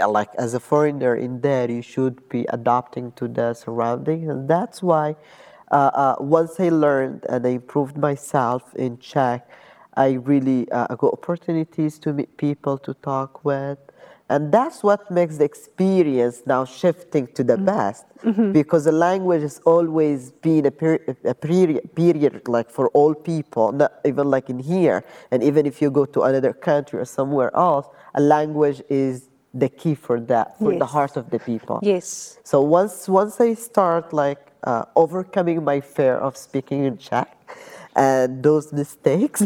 a, 0.00 0.08
like 0.08 0.34
as 0.38 0.54
a 0.54 0.60
foreigner 0.60 1.14
in 1.14 1.40
there, 1.42 1.70
you 1.70 1.82
should 1.82 2.26
be 2.30 2.46
adapting 2.48 3.12
to 3.12 3.28
the 3.28 3.54
surroundings, 3.54 4.28
and 4.28 4.48
that's 4.48 4.82
why. 4.82 5.14
Uh, 5.70 5.90
uh, 5.94 6.16
once 6.18 6.58
I 6.58 6.68
learned 6.68 7.24
and 7.28 7.46
I 7.46 7.50
improved 7.50 7.96
myself 7.96 8.74
in 8.74 8.98
Czech, 8.98 9.48
I 9.94 10.12
really 10.12 10.70
uh, 10.70 10.94
got 10.94 11.12
opportunities 11.12 11.98
to 12.00 12.12
meet 12.12 12.36
people 12.36 12.78
to 12.78 12.94
talk 12.94 13.44
with. 13.44 13.78
And 14.28 14.52
that's 14.52 14.84
what 14.84 15.10
makes 15.10 15.38
the 15.38 15.44
experience 15.44 16.42
now 16.46 16.64
shifting 16.64 17.26
to 17.34 17.42
the 17.42 17.58
best 17.58 18.04
because 18.52 18.84
the 18.84 18.92
language 18.92 19.42
has 19.42 19.58
always 19.64 20.30
been 20.30 20.66
a, 20.66 20.70
peri- 20.70 21.00
a 21.24 21.34
period, 21.34 21.94
period 21.96 22.46
like 22.46 22.70
for 22.70 22.88
all 22.90 23.12
people, 23.12 23.72
not 23.72 23.92
even 24.04 24.30
like 24.30 24.48
in 24.48 24.60
here. 24.60 25.04
And 25.32 25.42
even 25.42 25.66
if 25.66 25.82
you 25.82 25.90
go 25.90 26.04
to 26.06 26.22
another 26.22 26.52
country 26.52 27.00
or 27.00 27.04
somewhere 27.04 27.54
else, 27.56 27.88
a 28.14 28.20
language 28.20 28.82
is 28.88 29.30
the 29.52 29.68
key 29.68 29.96
for 29.96 30.20
that, 30.20 30.56
for 30.60 30.78
the 30.78 30.86
heart 30.86 31.16
of 31.16 31.30
the 31.30 31.40
people. 31.40 31.80
Yes. 31.82 32.38
So 32.44 32.62
once 32.62 33.08
once 33.08 33.40
I 33.40 33.54
start 33.54 34.12
like 34.12 34.52
uh, 34.62 34.84
overcoming 34.94 35.64
my 35.64 35.80
fear 35.80 36.14
of 36.14 36.36
speaking 36.36 36.84
in 36.84 36.98
Czech 36.98 37.36
and 37.96 38.42
those 38.42 38.72
mistakes, 38.72 39.42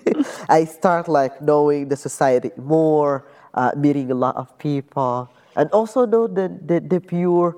I 0.48 0.64
start 0.64 1.08
like 1.08 1.40
knowing 1.40 1.88
the 1.88 1.96
society 1.96 2.50
more, 2.56 3.26
uh, 3.54 3.72
meeting 3.76 4.10
a 4.10 4.14
lot 4.14 4.36
of 4.36 4.56
people, 4.58 5.30
and 5.56 5.70
also 5.70 6.06
know 6.06 6.26
the 6.26 6.48
the, 6.66 6.80
the 6.80 7.00
pure 7.00 7.56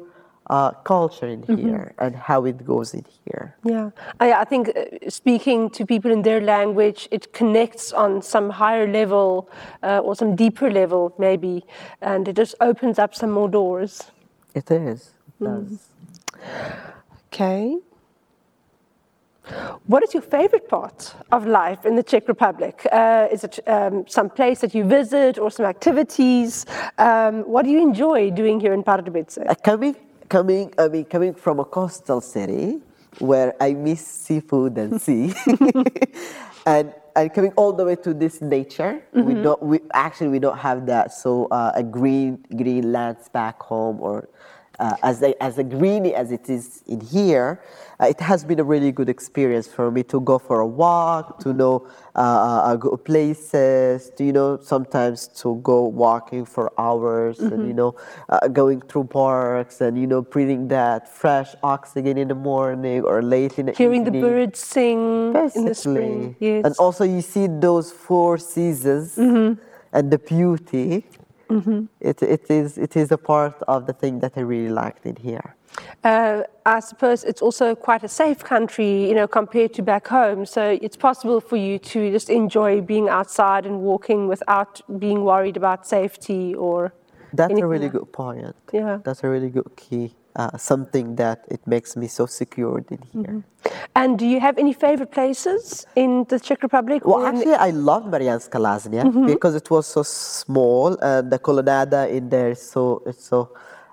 uh, 0.48 0.70
culture 0.84 1.26
in 1.26 1.42
here 1.42 1.92
and 1.98 2.14
how 2.14 2.44
it 2.44 2.64
goes 2.64 2.94
in 2.94 3.04
here. 3.24 3.56
Yeah, 3.64 3.90
I, 4.20 4.32
I 4.32 4.44
think 4.44 4.68
uh, 4.68 5.10
speaking 5.10 5.70
to 5.70 5.84
people 5.84 6.10
in 6.10 6.22
their 6.22 6.40
language, 6.40 7.08
it 7.10 7.32
connects 7.32 7.92
on 7.92 8.22
some 8.22 8.50
higher 8.50 8.86
level 8.86 9.48
uh, 9.82 9.98
or 9.98 10.14
some 10.14 10.36
deeper 10.36 10.70
level, 10.70 11.14
maybe, 11.18 11.64
and 12.00 12.28
it 12.28 12.36
just 12.36 12.54
opens 12.60 12.98
up 12.98 13.14
some 13.14 13.30
more 13.30 13.48
doors. 13.48 14.10
It 14.54 14.70
is. 14.70 15.12
It 15.40 15.44
does. 15.44 15.88
Okay. 17.32 17.76
What 19.86 20.02
is 20.02 20.12
your 20.12 20.22
favorite 20.22 20.68
part 20.68 21.14
of 21.30 21.46
life 21.46 21.86
in 21.86 21.94
the 21.94 22.02
Czech 22.02 22.26
Republic? 22.26 22.86
Uh, 22.90 23.28
is 23.30 23.44
it 23.44 23.60
um, 23.68 24.04
some 24.08 24.28
place 24.28 24.60
that 24.60 24.74
you 24.74 24.84
visit 24.84 25.38
or 25.38 25.50
some 25.50 25.66
activities? 25.66 26.66
Um, 26.98 27.42
what 27.42 27.64
do 27.64 27.70
you 27.70 27.80
enjoy 27.80 28.30
doing 28.30 28.58
here 28.58 28.72
in 28.72 28.82
Pardubice? 28.82 29.38
Uh, 29.38 29.54
coming, 29.54 29.94
coming, 30.28 30.72
I 30.78 30.88
mean, 30.88 31.04
coming 31.04 31.32
from 31.34 31.60
a 31.60 31.64
coastal 31.64 32.20
city 32.20 32.80
where 33.18 33.54
I 33.60 33.74
miss 33.74 34.04
seafood 34.04 34.78
and 34.78 35.00
sea, 35.06 35.32
and 36.66 36.92
and 37.14 37.32
coming 37.32 37.52
all 37.56 37.72
the 37.72 37.84
way 37.84 37.96
to 37.96 38.12
this 38.12 38.42
nature, 38.42 39.00
mm-hmm. 39.14 39.26
we 39.26 39.34
don't. 39.34 39.62
We 39.62 39.80
actually 39.94 40.28
we 40.28 40.40
don't 40.40 40.58
have 40.58 40.86
that. 40.86 41.12
So 41.12 41.46
uh, 41.46 41.72
a 41.74 41.84
green 41.84 42.44
green 42.56 42.92
lands 42.92 43.28
back 43.28 43.62
home 43.62 44.00
or 44.00 44.28
uh, 44.78 44.96
as, 45.02 45.22
a, 45.22 45.40
as 45.42 45.58
a 45.58 45.64
greeny 45.64 46.14
as 46.14 46.32
it 46.32 46.48
is 46.48 46.82
in 46.86 47.00
here, 47.00 47.60
uh, 48.00 48.06
it 48.06 48.20
has 48.20 48.44
been 48.44 48.60
a 48.60 48.64
really 48.64 48.92
good 48.92 49.08
experience 49.08 49.66
for 49.66 49.90
me 49.90 50.02
to 50.02 50.20
go 50.20 50.38
for 50.38 50.60
a 50.60 50.66
walk, 50.66 51.38
to 51.38 51.52
know 51.52 51.86
uh, 52.14 52.76
uh 52.82 52.96
places, 52.96 54.10
to, 54.16 54.24
you 54.24 54.32
know, 54.32 54.58
sometimes 54.60 55.28
to 55.28 55.56
go 55.62 55.84
walking 55.84 56.44
for 56.44 56.72
hours 56.78 57.38
mm-hmm. 57.38 57.54
and, 57.54 57.68
you 57.68 57.74
know, 57.74 57.94
uh, 58.28 58.48
going 58.48 58.80
through 58.82 59.04
parks 59.04 59.80
and, 59.80 59.98
you 59.98 60.06
know, 60.06 60.20
breathing 60.20 60.68
that 60.68 61.08
fresh 61.08 61.54
oxygen 61.62 62.18
in 62.18 62.28
the 62.28 62.34
morning 62.34 63.02
or 63.02 63.22
late 63.22 63.58
in 63.58 63.66
the 63.66 63.72
Hearing 63.72 64.06
evening. 64.06 64.20
the 64.20 64.28
birds 64.28 64.60
sing 64.60 65.32
Basically. 65.32 65.60
in 65.60 65.68
the 65.68 65.74
spring. 65.74 66.36
Yes. 66.38 66.64
And 66.66 66.74
also 66.78 67.04
you 67.04 67.22
see 67.22 67.46
those 67.46 67.92
four 67.92 68.36
seasons 68.36 69.16
mm-hmm. 69.16 69.60
and 69.92 70.10
the 70.10 70.18
beauty. 70.18 71.06
Mm-hmm. 71.50 71.84
It, 72.00 72.22
it, 72.22 72.50
is, 72.50 72.78
it 72.78 72.96
is 72.96 73.12
a 73.12 73.18
part 73.18 73.62
of 73.68 73.86
the 73.86 73.92
thing 73.92 74.20
that 74.20 74.32
I 74.36 74.40
really 74.40 74.68
liked 74.68 75.06
in 75.06 75.16
here. 75.16 75.54
Uh, 76.04 76.42
I 76.64 76.80
suppose 76.80 77.24
it's 77.24 77.42
also 77.42 77.74
quite 77.74 78.02
a 78.02 78.08
safe 78.08 78.42
country, 78.42 79.08
you 79.08 79.14
know, 79.14 79.28
compared 79.28 79.74
to 79.74 79.82
back 79.82 80.08
home. 80.08 80.46
So 80.46 80.78
it's 80.80 80.96
possible 80.96 81.40
for 81.40 81.56
you 81.56 81.78
to 81.78 82.10
just 82.10 82.30
enjoy 82.30 82.80
being 82.80 83.08
outside 83.08 83.66
and 83.66 83.80
walking 83.80 84.26
without 84.28 84.80
being 84.98 85.24
worried 85.24 85.56
about 85.56 85.86
safety 85.86 86.54
or. 86.54 86.92
That's 87.32 87.58
a 87.58 87.66
really 87.66 87.88
good 87.88 88.10
point. 88.12 88.56
Yeah. 88.72 88.98
That's 89.04 89.22
a 89.22 89.28
really 89.28 89.50
good 89.50 89.70
key 89.76 90.14
uh, 90.36 90.56
something 90.56 91.16
that 91.16 91.44
it 91.48 91.66
makes 91.66 91.96
me 91.96 92.06
so 92.06 92.26
secured 92.26 92.84
in 92.90 92.98
here. 93.12 93.22
Mm-hmm. 93.22 93.68
And 93.94 94.18
do 94.18 94.26
you 94.26 94.38
have 94.40 94.58
any 94.58 94.72
favorite 94.72 95.10
places 95.10 95.86
in 95.96 96.24
the 96.28 96.38
Czech 96.38 96.62
Republic? 96.62 97.04
Well, 97.04 97.26
actually, 97.26 97.54
I 97.54 97.70
love 97.70 98.04
Marianská 98.04 98.58
Lázně 98.58 99.02
mm-hmm. 99.02 99.26
because 99.26 99.54
it 99.56 99.70
was 99.70 99.86
so 99.86 100.02
small 100.04 100.96
and 101.02 101.30
the 101.30 101.38
colonnada 101.38 102.06
in 102.06 102.28
there 102.28 102.50
is 102.50 102.60
so 102.60 103.02
it's 103.06 103.24
so 103.24 103.48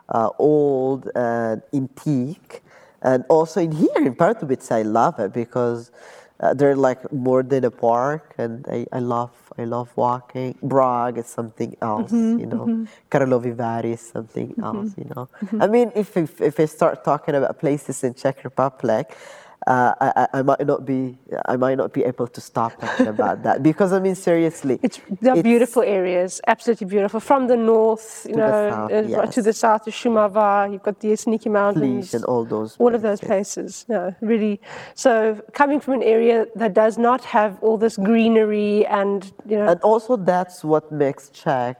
uh, 0.10 0.30
old 0.38 1.10
and 1.16 1.62
antique. 1.74 2.62
And 3.02 3.26
also 3.30 3.60
in 3.60 3.72
here 3.72 3.98
in 3.98 4.16
Pardubice, 4.16 4.72
I 4.72 4.84
love 4.84 5.20
it 5.20 5.34
because 5.34 5.92
uh, 6.40 6.54
they're 6.54 6.76
like 6.76 7.12
more 7.12 7.44
than 7.44 7.64
a 7.64 7.72
park, 7.72 8.34
and 8.38 8.66
I, 8.68 8.86
I 8.92 9.00
love 9.00 9.32
I 9.58 9.66
love 9.66 9.90
walking. 9.96 10.56
Prague 10.68 11.18
is 11.20 11.28
something 11.28 11.76
else, 11.82 12.12
mm-hmm, 12.12 12.40
you 12.40 12.46
know. 12.48 12.66
mm 12.66 12.88
hmm 12.88 13.86
is 13.86 14.02
something 14.02 14.50
mm-hmm. 14.50 14.64
else, 14.64 14.92
you 14.98 15.06
know. 15.16 15.30
Mm-hmm. 15.42 15.62
I 15.62 15.68
mean, 15.68 15.92
if, 15.96 16.18
if 16.18 16.42
if 16.42 16.60
I 16.60 16.66
start 16.66 17.04
talking 17.04 17.36
about 17.36 17.60
places 17.60 18.04
in 18.04 18.14
Czech 18.16 18.44
Republic, 18.44 19.16
uh, 19.68 19.94
I, 20.02 20.28
I, 20.40 20.42
might 20.42 20.66
not 20.66 20.86
be 20.86 21.18
I 21.46 21.56
might 21.56 21.76
not 21.76 21.94
be 21.94 22.04
able 22.04 22.28
to 22.28 22.42
stop 22.42 22.80
talking 22.80 23.08
about 23.08 23.44
that 23.44 23.64
because 23.70 23.94
I 23.94 24.00
mean 24.00 24.16
seriously, 24.16 24.80
it's 24.84 25.00
the 25.22 25.42
beautiful 25.42 25.84
areas, 25.84 26.42
absolutely 26.48 26.88
beautiful. 26.88 27.20
From 27.20 27.48
the 27.48 27.56
north, 27.56 28.26
you 28.30 28.36
know, 28.36 28.70
south, 28.70 28.92
uh, 28.92 29.04
yes. 29.08 29.36
to 29.36 29.42
the 29.42 29.54
south 29.54 29.86
to 29.86 29.92
Shumava, 29.92 30.72
you've 30.72 30.84
got 30.84 31.00
the 31.00 31.10
Jeseníky 31.10 31.50
Mountains, 31.50 32.14
and 32.14 32.26
all 32.26 32.44
those, 32.44 32.76
all 32.78 32.90
places. 32.90 32.96
of 32.96 33.02
those 33.02 33.22
places. 33.22 33.86
No, 33.88 34.16
really. 34.22 34.60
So 34.96 35.42
coming 35.54 35.80
from 35.80 35.94
an 35.96 36.04
area 36.04 36.46
that 36.56 36.74
does 36.74 36.98
not 36.98 37.24
have 37.26 37.58
all 37.62 37.78
this 37.78 37.96
greenery 37.96 38.86
and 38.88 39.32
you 39.48 39.58
know, 39.58 39.70
and 39.70 39.80
also 39.82 40.18
that's 40.18 40.64
what 40.64 40.92
makes 40.92 41.30
Czech 41.30 41.80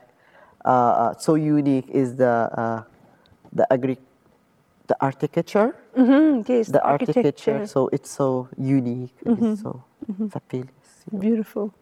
uh, 0.64 0.70
uh 0.70 1.18
so 1.18 1.36
unique 1.36 1.90
is 1.90 2.16
the 2.16 2.50
uh, 2.58 2.84
the 3.52 3.72
agri 3.74 3.98
the 4.88 4.98
architecture. 5.00 5.76
Mm-hmm, 5.98 6.52
yes, 6.52 6.68
the, 6.68 6.74
the 6.74 6.84
architecture. 6.84 7.20
architecture. 7.20 7.68
So 7.68 7.90
it's 7.92 8.10
so 8.10 8.50
unique. 8.58 9.16
Mm-hmm. 9.26 9.46
It's 9.46 9.62
so 9.62 9.84
mm-hmm. 10.10 10.28
fabulous. 10.28 10.70
You 11.12 11.18
know. 11.18 11.22
Beautiful. 11.22 11.74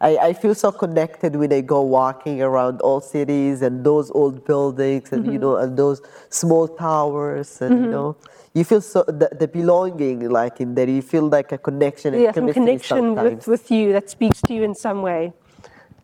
I, 0.00 0.16
I 0.18 0.32
feel 0.32 0.54
so 0.54 0.72
connected 0.72 1.36
when 1.36 1.52
I 1.52 1.60
go 1.60 1.80
walking 1.82 2.42
around 2.42 2.80
old 2.82 3.04
cities 3.04 3.62
and 3.62 3.84
those 3.84 4.10
old 4.10 4.44
buildings 4.44 5.12
and 5.12 5.24
you 5.24 5.32
mm-hmm. 5.32 5.40
know 5.40 5.56
and 5.56 5.76
those 5.76 6.02
small 6.28 6.68
towers 6.68 7.62
and 7.62 7.70
you 7.70 7.80
mm-hmm. 7.82 7.90
know 7.90 8.16
you 8.54 8.64
feel 8.64 8.80
so 8.80 9.02
the, 9.04 9.30
the 9.38 9.48
belonging 9.48 10.28
like 10.28 10.60
in 10.60 10.74
there 10.74 10.88
you 10.88 11.00
feel 11.00 11.28
like 11.28 11.52
a 11.52 11.58
connection 11.58 12.12
yeah 12.14 12.32
some 12.32 12.52
connection 12.52 13.14
with, 13.14 13.46
with 13.46 13.70
you 13.70 13.92
that 13.92 14.10
speaks 14.10 14.42
to 14.42 14.52
you 14.52 14.62
in 14.62 14.74
some 14.74 15.00
way 15.00 15.32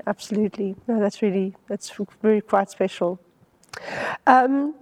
absolutely 0.06 0.76
no 0.86 0.98
that's 1.00 1.20
really 1.20 1.54
that's 1.68 1.92
very 2.22 2.40
quite 2.40 2.70
special 2.70 3.20
um, 4.26 4.74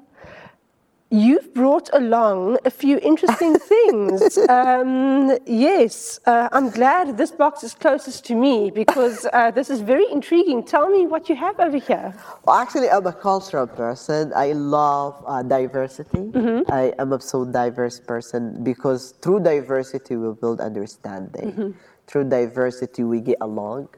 You've 1.11 1.55
brought 1.55 1.89
along 1.95 2.59
a 2.67 2.71
few 2.71 2.99
interesting 2.99 3.59
things. 3.73 4.37
Um, 4.49 5.39
yes, 5.47 6.21
uh, 6.27 6.51
I'm 6.53 6.69
glad 6.69 7.17
this 7.17 7.31
box 7.31 7.65
is 7.65 7.73
closest 7.73 8.27
to 8.27 8.35
me 8.35 8.71
because 8.71 9.27
uh, 9.33 9.51
this 9.51 9.71
is 9.71 9.81
very 9.81 10.05
intriguing. 10.13 10.63
Tell 10.63 10.91
me 10.91 11.07
what 11.07 11.31
you 11.31 11.37
have 11.37 11.59
over 11.61 11.79
here. 11.79 12.15
Well, 12.45 12.57
actually, 12.57 12.91
I'm 12.91 13.07
a 13.07 13.13
cultural 13.15 13.67
person. 13.67 14.33
I 14.37 14.53
love 14.53 15.25
uh, 15.27 15.43
diversity. 15.43 16.19
Mm-hmm. 16.19 16.71
I 16.71 16.93
am 16.99 17.15
a 17.15 17.21
so 17.21 17.47
diverse 17.47 17.99
person 18.01 18.63
because 18.63 19.15
through 19.23 19.41
diversity 19.41 20.17
we 20.17 20.35
build 20.35 20.61
understanding. 20.61 21.53
Mm-hmm. 21.53 21.71
Through 22.07 22.29
diversity 22.29 23.05
we 23.05 23.21
get 23.21 23.39
along 23.41 23.89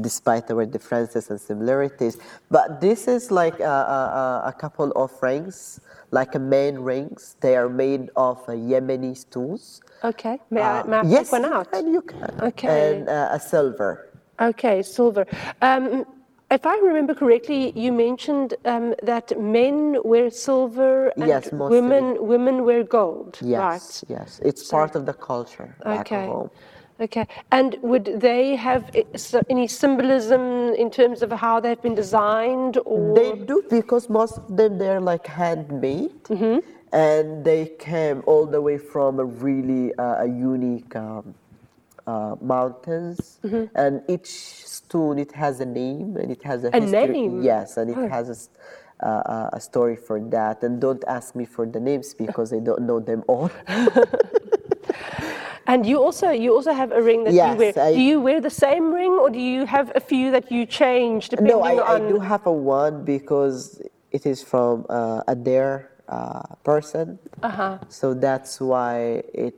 despite 0.00 0.50
our 0.50 0.64
differences 0.66 1.30
and 1.30 1.40
similarities. 1.40 2.18
But 2.50 2.80
this 2.80 3.08
is 3.08 3.30
like 3.30 3.58
a, 3.60 3.64
a, 3.64 4.42
a 4.46 4.52
couple 4.52 4.92
of 4.92 5.10
rings 5.22 5.80
like 6.10 6.34
a 6.34 6.38
main 6.38 6.78
rings. 6.78 7.36
They 7.40 7.56
are 7.56 7.68
made 7.68 8.10
of 8.16 8.38
uh, 8.48 8.52
Yemeni 8.52 9.16
stools. 9.16 9.80
Okay. 10.04 10.38
May 10.50 10.62
I, 10.62 10.80
uh, 10.80 10.84
may 10.84 10.96
I 10.98 11.02
yes, 11.02 11.32
one 11.32 11.44
out? 11.44 11.68
and 11.72 11.92
you 11.92 12.02
can. 12.02 12.40
Okay. 12.40 12.92
And 12.92 13.08
uh, 13.08 13.28
a 13.32 13.40
silver. 13.40 14.10
Okay, 14.40 14.82
silver. 14.82 15.26
Um, 15.62 16.06
if 16.50 16.64
I 16.64 16.78
remember 16.78 17.14
correctly, 17.14 17.72
you 17.78 17.92
mentioned 17.92 18.54
um, 18.64 18.94
that 19.02 19.38
men 19.38 19.98
wear 20.02 20.30
silver 20.30 21.08
and 21.08 21.26
yes, 21.26 21.50
women 21.52 22.16
women 22.26 22.64
wear 22.64 22.84
gold. 22.84 23.38
Yes, 23.42 24.04
right? 24.08 24.18
yes. 24.18 24.40
It's 24.42 24.66
so, 24.66 24.76
part 24.76 24.94
of 24.94 25.04
the 25.04 25.12
culture 25.12 25.76
okay. 25.84 26.30
Okay. 27.00 27.26
And 27.52 27.76
would 27.82 28.20
they 28.20 28.56
have 28.56 28.90
any 29.48 29.68
symbolism 29.68 30.74
in 30.74 30.90
terms 30.90 31.22
of 31.22 31.30
how 31.30 31.60
they've 31.60 31.80
been 31.80 31.94
designed? 31.94 32.78
Or? 32.84 33.14
They 33.14 33.32
do 33.44 33.62
because 33.70 34.08
most 34.08 34.38
of 34.38 34.56
them 34.56 34.78
they're 34.78 35.00
like 35.00 35.26
handmade, 35.26 36.24
mm-hmm. 36.24 36.58
and 36.92 37.44
they 37.44 37.72
came 37.78 38.22
all 38.26 38.46
the 38.46 38.60
way 38.60 38.78
from 38.78 39.20
a 39.20 39.24
really 39.24 39.94
uh, 39.94 40.24
a 40.24 40.26
unique 40.26 40.96
um, 40.96 41.34
uh, 42.06 42.34
mountains, 42.40 43.38
mm-hmm. 43.44 43.66
and 43.76 44.02
each 44.08 44.26
stone 44.26 45.20
it 45.20 45.30
has 45.32 45.60
a 45.60 45.66
name 45.66 46.16
and 46.16 46.32
it 46.32 46.42
has 46.42 46.64
a, 46.64 46.68
a 46.68 46.80
history. 46.80 47.06
name. 47.06 47.42
Yes, 47.42 47.76
and 47.76 47.90
it 47.90 47.98
oh. 47.98 48.08
has 48.08 48.28
a. 48.30 48.36
Uh, 49.00 49.48
a 49.52 49.60
story 49.60 49.94
for 49.94 50.18
that, 50.18 50.64
and 50.64 50.80
don't 50.80 51.04
ask 51.06 51.36
me 51.36 51.44
for 51.44 51.64
the 51.64 51.78
names 51.78 52.14
because 52.14 52.52
I 52.52 52.58
don't 52.58 52.82
know 52.82 52.98
them 52.98 53.22
all. 53.28 53.48
And 55.68 55.84
you 55.84 56.02
also 56.02 56.30
you 56.30 56.54
also 56.54 56.72
have 56.72 56.92
a 56.92 57.02
ring 57.02 57.24
that 57.24 57.34
yes, 57.34 57.52
you 57.52 57.58
wear. 57.58 57.72
I, 57.78 57.92
do 57.92 58.00
you 58.00 58.20
wear 58.20 58.40
the 58.40 58.50
same 58.50 58.90
ring, 58.90 59.12
or 59.12 59.28
do 59.28 59.38
you 59.38 59.66
have 59.66 59.92
a 59.94 60.00
few 60.00 60.30
that 60.32 60.50
you 60.50 60.64
change 60.64 61.28
depending 61.28 61.54
no, 61.54 61.62
I, 61.62 61.72
on? 61.72 61.76
No, 61.76 62.06
I 62.06 62.12
do 62.12 62.18
have 62.18 62.46
a 62.46 62.52
one 62.52 63.04
because 63.04 63.82
it 64.10 64.24
is 64.24 64.42
from 64.42 64.86
uh, 64.88 65.22
a 65.28 65.36
dear 65.36 65.90
uh, 66.08 66.40
person. 66.64 67.18
Uh-huh. 67.42 67.78
So 67.88 68.14
that's 68.14 68.60
why 68.60 69.22
it 69.34 69.54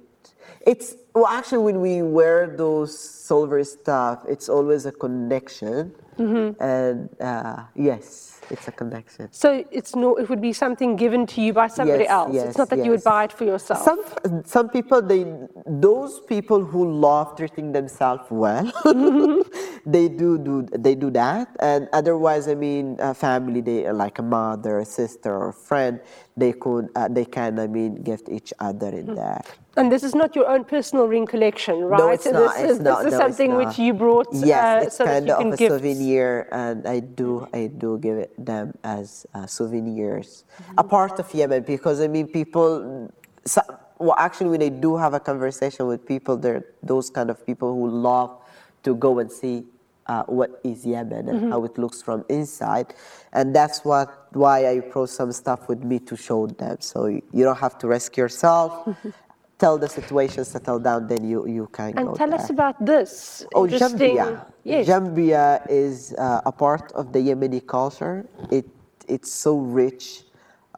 it's 0.67 0.97
well 1.15 1.29
actually 1.29 1.63
when 1.63 1.81
we 1.81 2.03
wear 2.03 2.57
those 2.57 2.91
silver 2.99 3.63
stuff, 3.63 4.25
it's 4.29 4.49
always 4.49 4.87
a 4.87 4.93
connection. 4.93 5.95
Mm-hmm. 6.19 6.61
And 6.61 7.09
uh, 7.21 7.63
yes 7.77 8.30
it's 8.51 8.69
a 8.69 8.73
connection. 8.73 9.29
So 9.33 9.65
it's 9.71 9.95
no, 9.95 10.17
it 10.17 10.29
would 10.29 10.41
be 10.41 10.53
something 10.53 10.97
given 10.97 11.27
to 11.29 11.41
you 11.41 11.53
by 11.53 11.69
somebody 11.69 12.05
yes, 12.05 12.11
else. 12.11 12.35
Yes, 12.35 12.49
it's 12.49 12.59
not 12.59 12.69
that 12.71 12.79
yes. 12.79 12.85
you 12.85 12.91
would 12.93 13.05
buy 13.05 13.25
it 13.25 13.33
for 13.33 13.45
yourself. 13.45 13.85
Some 13.85 14.43
some 14.45 14.69
people 14.69 15.01
they 15.03 15.25
those 15.67 16.21
people 16.21 16.65
who 16.65 16.91
love 16.91 17.37
treating 17.37 17.73
themselves 17.73 18.25
well, 18.31 18.65
mm-hmm. 18.65 19.41
they 19.91 20.09
do 20.09 20.39
do 20.39 20.67
they 20.73 20.95
do 20.95 21.11
that. 21.11 21.49
And 21.61 21.89
otherwise, 21.93 22.49
I 22.49 22.55
mean, 22.55 22.97
a 22.99 23.15
family 23.15 23.61
they 23.61 23.91
like 23.93 24.19
a 24.19 24.23
mother, 24.23 24.81
a 24.81 24.85
sister, 24.85 25.35
or 25.35 25.49
a 25.51 25.53
friend, 25.53 26.01
they 26.37 26.53
could 26.53 26.89
uh, 26.97 27.09
they 27.09 27.25
can 27.25 27.59
I 27.59 27.67
mean 27.67 28.03
gift 28.03 28.29
each 28.29 28.53
other 28.59 28.89
in 28.89 29.07
mm-hmm. 29.07 29.15
that. 29.17 29.47
And 29.77 29.91
this 29.91 30.03
is 30.03 30.15
not 30.15 30.35
your 30.35 30.49
own 30.49 30.65
personal 30.65 31.07
ring 31.07 31.27
collection, 31.27 31.81
right? 31.81 31.99
No, 31.99 32.09
it's 32.09 32.27
not. 32.27 32.55
This, 32.55 32.63
it's 32.63 32.73
is, 32.73 32.81
not, 32.81 33.05
this 33.05 33.13
is 33.13 33.19
no, 33.19 33.27
something 33.27 33.55
which 33.55 33.79
you 33.79 33.95
brought. 33.95 34.27
Yes, 34.33 34.83
uh, 34.83 34.87
it's 34.87 34.97
so 34.97 35.05
kind 35.05 35.31
of 35.31 35.53
a 35.53 35.57
souvenir, 35.57 36.49
and 36.51 36.87
I 36.87 37.01
do 37.01 37.47
I 37.55 37.69
do 37.69 37.99
give 37.99 38.19
it 38.19 38.33
them 38.37 38.75
as 38.83 39.27
uh, 39.35 39.47
souvenirs, 39.47 40.45
mm-hmm. 40.63 40.73
a 40.79 40.85
part 40.85 41.19
of 41.21 41.33
Yemen 41.33 41.63
because 41.63 42.01
I 42.01 42.09
mean 42.09 42.27
people. 42.27 43.13
So, 43.45 43.63
well, 43.99 44.17
actually, 44.19 44.51
when 44.51 44.63
I 44.63 44.71
do 44.71 44.97
have 44.97 45.15
a 45.15 45.21
conversation 45.21 45.87
with 45.87 46.05
people, 46.05 46.37
they're 46.37 46.65
those 46.83 47.09
kind 47.09 47.31
of 47.31 47.47
people 47.47 47.73
who 47.73 47.89
love 47.89 48.37
to 48.83 48.95
go 48.97 49.21
and 49.21 49.31
see 49.31 49.65
uh, 50.07 50.25
what 50.25 50.61
is 50.65 50.85
Yemen 50.85 51.29
and 51.29 51.41
mm-hmm. 51.41 51.51
how 51.51 51.65
it 51.65 51.79
looks 51.79 52.03
from 52.03 52.25
inside. 52.29 52.93
And 53.33 53.55
that's 53.55 53.85
what 53.85 54.27
why 54.33 54.69
I 54.69 54.81
brought 54.81 55.11
some 55.11 55.31
stuff 55.31 55.69
with 55.69 55.85
me 55.85 56.01
to 56.01 56.17
show 56.17 56.49
them. 56.49 56.79
So 56.81 57.07
you 57.07 57.45
don't 57.45 57.59
have 57.59 57.79
to 57.79 57.87
risk 57.87 58.17
yourself. 58.17 58.89
tell 59.61 59.77
the 59.79 59.89
situation 59.89 60.45
settle 60.45 60.81
down, 60.81 61.07
then 61.07 61.23
you, 61.23 61.47
you 61.47 61.69
can 61.73 61.93
and 61.97 62.09
go 62.09 62.15
tell 62.15 62.31
there. 62.31 62.41
us 62.41 62.51
about 62.51 62.77
this. 62.85 63.47
Oh, 63.55 63.67
Jambia. 63.67 64.47
Yes. 64.65 64.89
Jambia 64.89 65.65
is 65.69 66.15
uh, 66.19 66.41
a 66.51 66.53
part 66.53 66.91
of 66.93 67.13
the 67.13 67.21
Yemeni 67.21 67.65
culture. 67.67 68.27
It, 68.51 68.67
it's 69.07 69.31
so 69.31 69.59
rich 69.59 70.23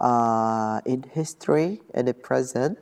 uh, 0.00 0.80
in 0.84 1.04
history 1.04 1.80
and 1.94 2.08
the 2.08 2.14
present. 2.14 2.78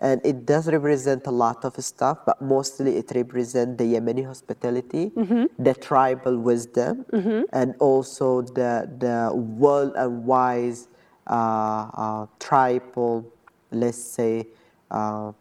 And 0.00 0.20
it 0.24 0.44
does 0.44 0.66
represent 0.66 1.26
a 1.26 1.30
lot 1.30 1.64
of 1.64 1.72
stuff, 1.82 2.18
but 2.26 2.42
mostly 2.42 2.96
it 2.96 3.12
represents 3.14 3.78
the 3.78 3.94
Yemeni 3.94 4.26
hospitality, 4.26 5.10
mm-hmm. 5.10 5.44
the 5.62 5.74
tribal 5.74 6.36
wisdom, 6.38 7.06
mm-hmm. 7.12 7.42
and 7.52 7.74
also 7.78 8.42
the, 8.42 8.90
the 8.98 9.30
well 9.32 9.92
and 9.94 10.26
wise 10.26 10.88
uh, 11.26 11.88
uh, 11.94 12.26
tribal, 12.38 13.24
let's 13.70 14.02
say, 14.02 14.46
uh, 14.90 15.32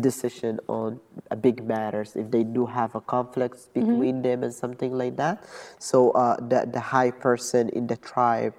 decision 0.00 0.60
on 0.68 1.00
big 1.40 1.64
matters 1.64 2.14
if 2.14 2.30
they 2.30 2.44
do 2.44 2.66
have 2.66 2.94
a 2.94 3.00
conflict 3.00 3.72
between 3.72 4.16
mm-hmm. 4.16 4.22
them 4.22 4.42
and 4.44 4.52
something 4.52 4.92
like 4.92 5.16
that. 5.16 5.44
So 5.78 6.10
uh, 6.10 6.36
the 6.36 6.68
the 6.70 6.80
high 6.80 7.10
person 7.10 7.70
in 7.70 7.86
the 7.86 7.96
tribe, 7.96 8.54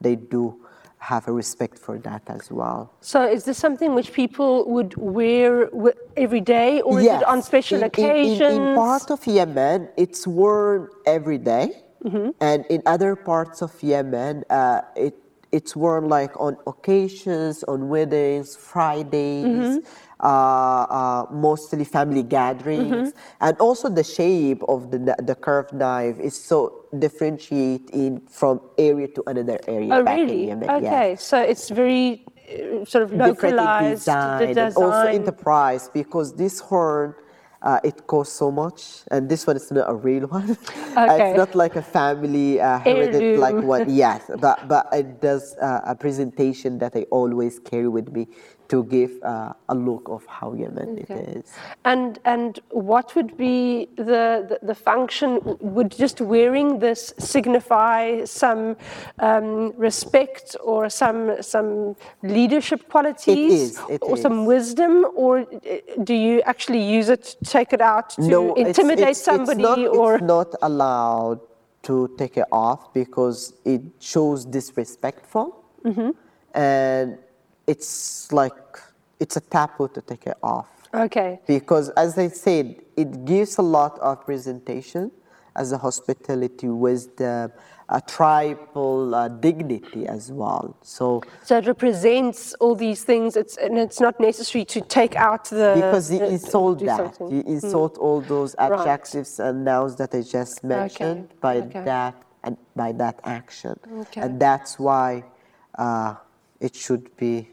they 0.00 0.16
do 0.16 0.64
have 0.98 1.28
a 1.28 1.32
respect 1.32 1.78
for 1.78 1.98
that 1.98 2.22
as 2.28 2.50
well. 2.50 2.90
So 3.00 3.28
is 3.28 3.44
this 3.44 3.58
something 3.58 3.94
which 3.94 4.12
people 4.12 4.64
would 4.70 4.96
wear 4.96 5.68
every 6.16 6.40
day 6.40 6.80
or 6.80 7.00
yes. 7.00 7.16
is 7.16 7.22
it 7.22 7.28
on 7.28 7.42
special 7.42 7.78
in, 7.78 7.84
occasions? 7.84 8.40
In, 8.40 8.62
in, 8.62 8.68
in, 8.68 8.74
part 8.74 9.10
of 9.10 9.26
Yemen, 9.26 9.88
it's 9.98 10.26
worn 10.26 10.88
every 11.04 11.36
day. 11.36 11.82
Mm-hmm. 12.04 12.30
And 12.40 12.64
in 12.70 12.82
other 12.86 13.16
parts 13.16 13.60
of 13.60 13.70
Yemen, 13.82 14.44
uh, 14.48 14.80
it 14.96 15.14
it's 15.54 15.76
worn 15.76 16.08
like 16.08 16.34
on 16.40 16.56
occasions, 16.66 17.62
on 17.64 17.88
weddings, 17.88 18.56
Fridays, 18.56 19.46
mm-hmm. 19.46 19.78
uh, 20.18 20.26
uh, 20.26 21.26
mostly 21.30 21.84
family 21.84 22.24
gatherings, 22.24 23.12
mm-hmm. 23.12 23.46
and 23.46 23.56
also 23.58 23.88
the 23.88 24.02
shape 24.02 24.62
of 24.68 24.90
the 24.90 24.98
the 25.22 25.36
curved 25.46 25.72
knife 25.72 26.18
is 26.18 26.34
so 26.34 26.58
differentiating 26.98 28.20
from 28.26 28.60
area 28.78 29.06
to 29.06 29.22
another 29.28 29.58
area. 29.68 29.94
Oh, 29.94 30.02
really? 30.02 30.52
Okay, 30.52 31.10
yeah. 31.10 31.14
so 31.14 31.38
it's 31.40 31.70
very 31.70 32.26
uh, 32.50 32.84
sort 32.84 33.04
of 33.04 33.12
localized. 33.12 34.10
Design, 34.10 34.58
and 34.58 34.76
also 34.76 35.06
in 35.06 35.22
the 35.22 35.36
price 35.46 35.88
because 35.88 36.34
this 36.34 36.58
horn 36.58 37.14
uh, 37.64 37.80
it 37.82 38.06
costs 38.06 38.36
so 38.36 38.50
much, 38.50 39.02
and 39.10 39.28
this 39.28 39.46
one 39.46 39.56
is 39.56 39.72
not 39.72 39.88
a 39.88 39.94
real 39.94 40.26
one. 40.38 40.50
Okay. 40.50 41.30
it's 41.30 41.36
not 41.36 41.54
like 41.54 41.76
a 41.76 41.82
family 41.82 42.60
uh, 42.60 42.78
heritage 42.78 43.38
like 43.38 43.56
one. 43.56 43.88
Yes, 44.04 44.30
but 44.38 44.68
but 44.68 44.86
it 44.92 45.20
does 45.20 45.56
uh, 45.56 45.80
a 45.84 45.94
presentation 45.94 46.78
that 46.78 46.94
I 46.94 47.02
always 47.10 47.58
carry 47.58 47.88
with 47.88 48.12
me 48.12 48.28
to 48.68 48.84
give 48.84 49.12
uh, 49.22 49.52
a 49.68 49.74
look 49.74 50.08
of 50.08 50.24
how 50.26 50.52
Yemen 50.54 50.98
okay. 51.02 51.14
it 51.14 51.36
is. 51.36 51.52
And 51.84 52.18
and 52.24 52.60
what 52.70 53.14
would 53.14 53.36
be 53.36 53.88
the, 53.96 54.46
the, 54.48 54.58
the 54.62 54.74
function? 54.74 55.40
Would 55.60 55.90
just 55.90 56.20
wearing 56.20 56.78
this 56.78 57.12
signify 57.18 58.24
some 58.24 58.76
um, 59.18 59.72
respect 59.76 60.56
or 60.62 60.88
some 60.88 61.42
some 61.42 61.96
leadership 62.22 62.88
qualities, 62.88 63.28
it 63.28 63.38
is, 63.38 63.80
it 63.90 64.00
or 64.02 64.14
is. 64.16 64.22
some 64.22 64.46
wisdom, 64.46 65.06
or 65.14 65.40
uh, 65.40 65.46
do 66.02 66.14
you 66.14 66.42
actually 66.42 66.82
use 66.82 67.08
it, 67.08 67.36
take 67.58 67.72
it 67.72 67.80
out 67.80 68.10
to 68.10 68.22
no, 68.22 68.40
intimidate 68.54 69.08
it's, 69.08 69.18
it's, 69.18 69.24
somebody? 69.30 69.62
It's 69.62 69.68
not, 69.68 69.96
or 70.00 70.10
it's 70.16 70.24
not 70.36 70.50
allowed 70.68 71.40
to 71.88 71.96
take 72.20 72.36
it 72.42 72.48
off 72.50 72.92
because 73.00 73.38
it 73.64 73.82
shows 74.00 74.44
disrespectful. 74.44 75.46
Mm-hmm. 75.84 76.10
And 76.54 77.18
it's 77.66 78.32
like 78.40 78.60
it's 79.22 79.36
a 79.36 79.44
taboo 79.54 79.88
to 79.96 80.00
take 80.10 80.26
it 80.32 80.38
off. 80.42 80.68
Okay. 81.06 81.40
Because 81.46 81.86
as 82.04 82.18
I 82.18 82.28
said, 82.28 82.66
it 82.96 83.10
gives 83.24 83.58
a 83.58 83.66
lot 83.78 83.98
of 83.98 84.24
presentation 84.24 85.10
as 85.56 85.72
a 85.72 85.78
hospitality 85.78 86.68
wisdom, 86.68 87.52
a 87.88 88.00
tribal 88.00 89.14
uh, 89.14 89.28
dignity 89.28 90.06
as 90.06 90.32
well. 90.32 90.76
So, 90.82 91.22
so 91.42 91.58
it 91.58 91.66
represents 91.66 92.54
all 92.54 92.74
these 92.74 93.04
things. 93.04 93.36
It's 93.36 93.56
and 93.56 93.78
it's 93.78 94.00
not 94.00 94.18
necessary 94.20 94.64
to 94.66 94.80
take 94.80 95.16
out 95.16 95.44
the 95.46 95.72
because 95.76 96.08
he 96.08 96.18
the, 96.18 96.26
insult 96.26 96.78
that. 96.80 97.16
He 97.30 97.40
insult 97.40 97.96
hmm. 97.96 98.02
all 98.02 98.20
those 98.20 98.54
adjectives 98.58 99.38
right. 99.38 99.48
and 99.48 99.64
nouns 99.64 99.96
that 99.96 100.14
I 100.14 100.22
just 100.22 100.64
mentioned 100.64 101.24
okay. 101.24 101.38
by 101.40 101.56
okay. 101.58 101.84
that 101.84 102.22
and 102.42 102.56
by 102.76 102.92
that 102.92 103.20
action, 103.24 103.78
okay. 104.00 104.20
and 104.20 104.40
that's 104.40 104.78
why 104.78 105.24
uh, 105.78 106.14
it 106.60 106.74
should 106.74 107.14
be 107.16 107.48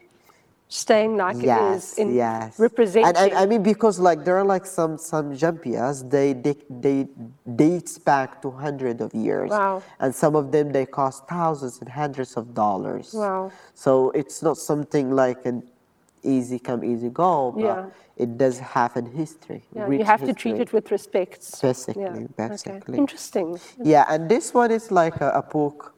staying 0.72 1.18
like 1.18 1.36
yes, 1.42 1.98
it 1.98 2.02
is 2.02 2.08
in 2.08 2.16
yes. 2.16 2.58
representing. 2.58 3.10
And 3.10 3.18
I, 3.18 3.44
I, 3.44 3.46
mean, 3.46 3.62
because 3.62 4.00
like 4.00 4.24
there 4.24 4.38
are 4.38 4.46
like 4.46 4.66
some 4.66 4.98
some 4.98 5.34
jambias, 5.34 6.10
they, 6.10 6.34
they 6.34 6.56
they 6.70 7.08
dates 7.56 7.98
back 7.98 8.42
to 8.42 8.52
hundreds 8.52 9.02
of 9.02 9.14
years. 9.14 9.50
Wow. 9.50 9.84
And 10.00 10.16
some 10.16 10.36
of 10.36 10.52
them 10.52 10.72
they 10.72 10.86
cost 10.86 11.28
thousands 11.28 11.80
and 11.82 11.90
hundreds 11.90 12.38
of 12.38 12.54
dollars. 12.54 13.14
Wow. 13.14 13.52
So 13.74 14.12
it's 14.12 14.42
not 14.42 14.58
something 14.58 15.12
like 15.12 15.46
an 15.46 15.64
easy 16.24 16.58
come 16.58 16.84
easy 16.86 17.10
go, 17.10 17.52
but 17.52 17.64
yeah. 17.64 17.86
it 18.16 18.38
does 18.38 18.60
have 18.60 18.96
a 18.96 19.02
history. 19.02 19.64
Yeah, 19.76 19.90
you 19.90 20.06
have 20.06 20.22
history. 20.22 20.34
to 20.34 20.40
treat 20.40 20.60
it 20.62 20.72
with 20.72 20.90
respect. 20.90 21.62
Basically, 21.62 22.02
yeah. 22.02 22.48
basically. 22.48 22.94
Okay. 22.94 22.98
Interesting. 22.98 23.60
Yeah, 23.84 24.06
and 24.08 24.30
this 24.30 24.54
one 24.54 24.72
is 24.72 24.90
like 24.90 25.20
a, 25.20 25.32
a 25.32 25.42
book. 25.42 25.96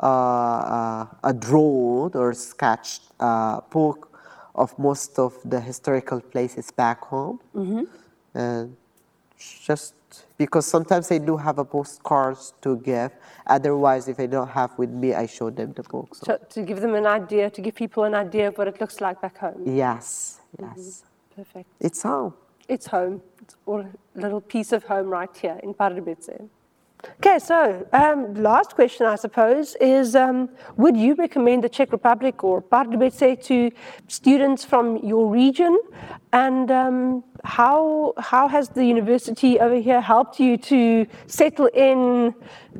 Uh, 0.00 0.06
uh, 0.06 1.06
a 1.24 1.34
drawn 1.34 2.12
or 2.14 2.32
sketched 2.32 3.02
uh, 3.18 3.60
book 3.62 4.07
of 4.58 4.78
most 4.78 5.18
of 5.18 5.32
the 5.44 5.60
historical 5.60 6.20
places 6.20 6.70
back 6.70 7.04
home. 7.04 7.40
Mm-hmm. 7.54 7.84
And 8.34 8.76
just 9.64 9.94
because 10.36 10.66
sometimes 10.66 11.10
I 11.12 11.18
do 11.18 11.36
have 11.36 11.58
a 11.58 11.64
postcards 11.64 12.54
to 12.62 12.76
give. 12.78 13.12
Otherwise, 13.46 14.08
if 14.08 14.18
I 14.18 14.26
don't 14.26 14.48
have 14.48 14.76
with 14.78 14.90
me, 14.90 15.14
I 15.14 15.26
show 15.26 15.50
them 15.50 15.72
the 15.72 15.82
books. 15.82 16.20
So. 16.20 16.26
To, 16.26 16.44
to 16.54 16.62
give 16.62 16.80
them 16.80 16.94
an 16.94 17.06
idea, 17.06 17.50
to 17.50 17.60
give 17.60 17.74
people 17.74 18.04
an 18.04 18.14
idea 18.14 18.48
of 18.48 18.58
what 18.58 18.68
it 18.68 18.80
looks 18.80 19.00
like 19.00 19.20
back 19.20 19.38
home. 19.38 19.62
Yes, 19.64 20.40
yes. 20.60 20.78
Mm-hmm. 20.78 21.42
Perfect. 21.42 21.68
It's 21.80 22.02
home. 22.02 22.34
It's 22.68 22.86
home. 22.86 23.22
It's 23.42 23.56
all 23.64 23.80
a 23.80 24.20
little 24.20 24.40
piece 24.40 24.72
of 24.72 24.84
home 24.84 25.08
right 25.08 25.34
here 25.36 25.58
in 25.62 25.72
Pardubice. 25.72 26.48
Okay, 27.18 27.38
so 27.38 27.86
um, 27.92 28.34
last 28.34 28.74
question, 28.74 29.06
I 29.06 29.14
suppose, 29.16 29.76
is 29.80 30.16
um, 30.16 30.48
would 30.76 30.96
you 30.96 31.14
recommend 31.14 31.62
the 31.62 31.68
Czech 31.68 31.92
Republic 31.92 32.42
or 32.42 32.60
Pardubice 32.60 33.40
to 33.44 33.70
students 34.08 34.64
from 34.64 34.96
your 34.98 35.30
region? 35.30 35.78
And 36.32 36.70
um, 36.70 37.24
how, 37.44 38.14
how 38.18 38.48
has 38.48 38.68
the 38.70 38.84
university 38.84 39.58
over 39.60 39.76
here 39.76 40.00
helped 40.00 40.40
you 40.40 40.56
to 40.58 41.06
settle 41.26 41.66
in 41.66 42.34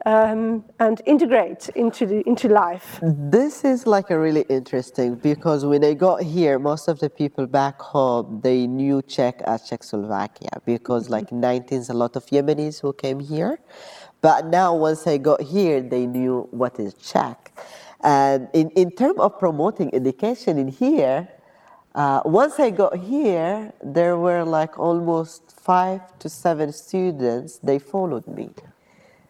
um, 0.04 0.64
and 0.78 1.00
integrate 1.06 1.68
into, 1.70 2.06
the, 2.06 2.26
into 2.28 2.48
life? 2.48 2.98
This 3.02 3.64
is 3.64 3.86
like 3.86 4.10
a 4.10 4.18
really 4.18 4.44
interesting 4.48 5.14
because 5.14 5.64
when 5.64 5.84
I 5.84 5.94
got 5.94 6.22
here, 6.22 6.58
most 6.58 6.88
of 6.88 6.98
the 6.98 7.08
people 7.08 7.46
back 7.46 7.80
home, 7.80 8.40
they 8.42 8.66
knew 8.66 9.00
Czech 9.02 9.42
as 9.42 9.68
Czechoslovakia 9.68 10.60
because 10.64 11.08
like 11.08 11.30
19s, 11.30 11.88
a 11.88 11.94
lot 11.94 12.16
of 12.16 12.26
Yemenis 12.26 12.80
who 12.80 12.92
came 12.92 13.20
here. 13.20 13.58
But 14.20 14.46
now, 14.46 14.74
once 14.74 15.06
I 15.06 15.18
got 15.18 15.42
here, 15.42 15.80
they 15.80 16.06
knew 16.06 16.48
what 16.50 16.78
is 16.80 16.94
Czech. 16.94 17.52
And 18.00 18.48
in, 18.52 18.70
in 18.70 18.90
terms 18.90 19.18
of 19.18 19.38
promoting 19.38 19.94
education 19.94 20.58
in 20.58 20.68
here, 20.68 21.28
uh, 21.94 22.20
once 22.24 22.60
I 22.60 22.70
got 22.70 22.96
here, 22.96 23.72
there 23.82 24.16
were 24.16 24.44
like 24.44 24.78
almost 24.78 25.52
five 25.60 26.00
to 26.20 26.28
seven 26.28 26.72
students. 26.72 27.58
They 27.58 27.78
followed 27.78 28.26
me. 28.26 28.50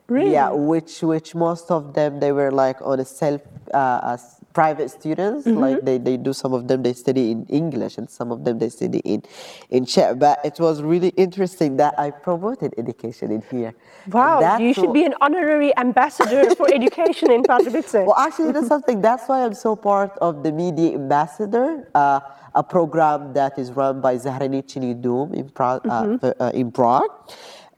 Really? 0.08 0.32
Yeah, 0.32 0.50
which 0.50 1.02
which 1.02 1.34
most 1.34 1.70
of 1.70 1.92
them 1.92 2.20
they 2.20 2.32
were 2.32 2.50
like 2.50 2.80
on 2.80 3.00
a 3.00 3.04
self 3.04 3.42
uh, 3.74 4.16
private 4.52 4.90
students. 4.90 5.46
Mm-hmm. 5.46 5.58
Like 5.58 5.80
they, 5.84 5.98
they 5.98 6.16
do 6.16 6.32
some 6.32 6.52
of 6.52 6.68
them 6.68 6.82
they 6.82 6.92
study 6.92 7.30
in 7.30 7.46
English 7.46 7.98
and 7.98 8.08
some 8.08 8.32
of 8.32 8.44
them 8.44 8.58
they 8.58 8.68
study 8.68 8.98
in 9.04 9.22
in 9.70 9.84
Czech. 9.84 10.18
But 10.18 10.40
it 10.44 10.58
was 10.58 10.82
really 10.82 11.10
interesting 11.16 11.76
that 11.76 11.98
I 11.98 12.10
promoted 12.10 12.74
education 12.78 13.30
in 13.30 13.42
here. 13.50 13.74
Wow, 14.08 14.58
you 14.58 14.72
should 14.74 14.92
be 14.92 15.04
an 15.04 15.14
honorary 15.20 15.76
ambassador 15.76 16.54
for 16.54 16.72
education 16.80 17.30
in 17.30 17.42
Pardubice. 17.42 18.04
Well, 18.06 18.16
actually, 18.16 18.52
that's 18.52 18.68
something. 18.68 19.00
That's 19.00 19.28
why 19.28 19.44
I'm 19.44 19.54
so 19.54 19.76
part 19.76 20.12
of 20.20 20.42
the 20.42 20.52
media 20.52 20.94
ambassador. 20.94 21.88
Uh, 21.94 22.20
a 22.54 22.62
program 22.62 23.32
that 23.34 23.58
is 23.58 23.70
run 23.70 24.00
by 24.00 24.18
Zahraniční 24.18 24.94
dům 24.94 25.34
in, 25.34 25.48
pra- 25.48 25.80
uh, 25.84 26.02
mm-hmm. 26.02 26.30
uh, 26.40 26.50
in 26.52 26.70
Prague 26.70 27.14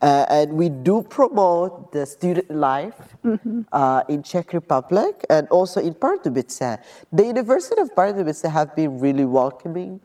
Uh, 0.02 0.24
and 0.30 0.52
we 0.52 0.70
do 0.70 1.02
promote 1.02 1.92
the 1.92 2.06
student 2.06 2.50
life 2.50 3.16
mm-hmm. 3.22 3.60
uh, 3.72 4.02
in 4.08 4.22
Czech 4.22 4.54
Republic 4.54 5.26
and 5.28 5.46
also 5.48 5.78
in 5.80 5.92
Pardubice. 5.92 6.78
The 7.12 7.24
University 7.24 7.80
of 7.82 7.94
Pardubice 7.94 8.48
have 8.48 8.74
been 8.74 8.98
really 8.98 9.26
welcoming, 9.26 10.00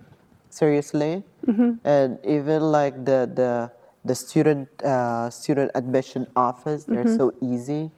seriously, 0.50 1.24
mm-hmm. 1.48 1.80
and 1.88 2.20
even 2.26 2.62
like 2.62 3.06
the 3.06 3.32
the 3.34 3.72
the 4.04 4.16
student 4.16 4.68
uh, 4.84 5.30
student 5.30 5.72
admission 5.76 6.28
office, 6.36 6.84
they're 6.84 7.06
mm-hmm. 7.06 7.16
so 7.16 7.32
easy 7.42 7.90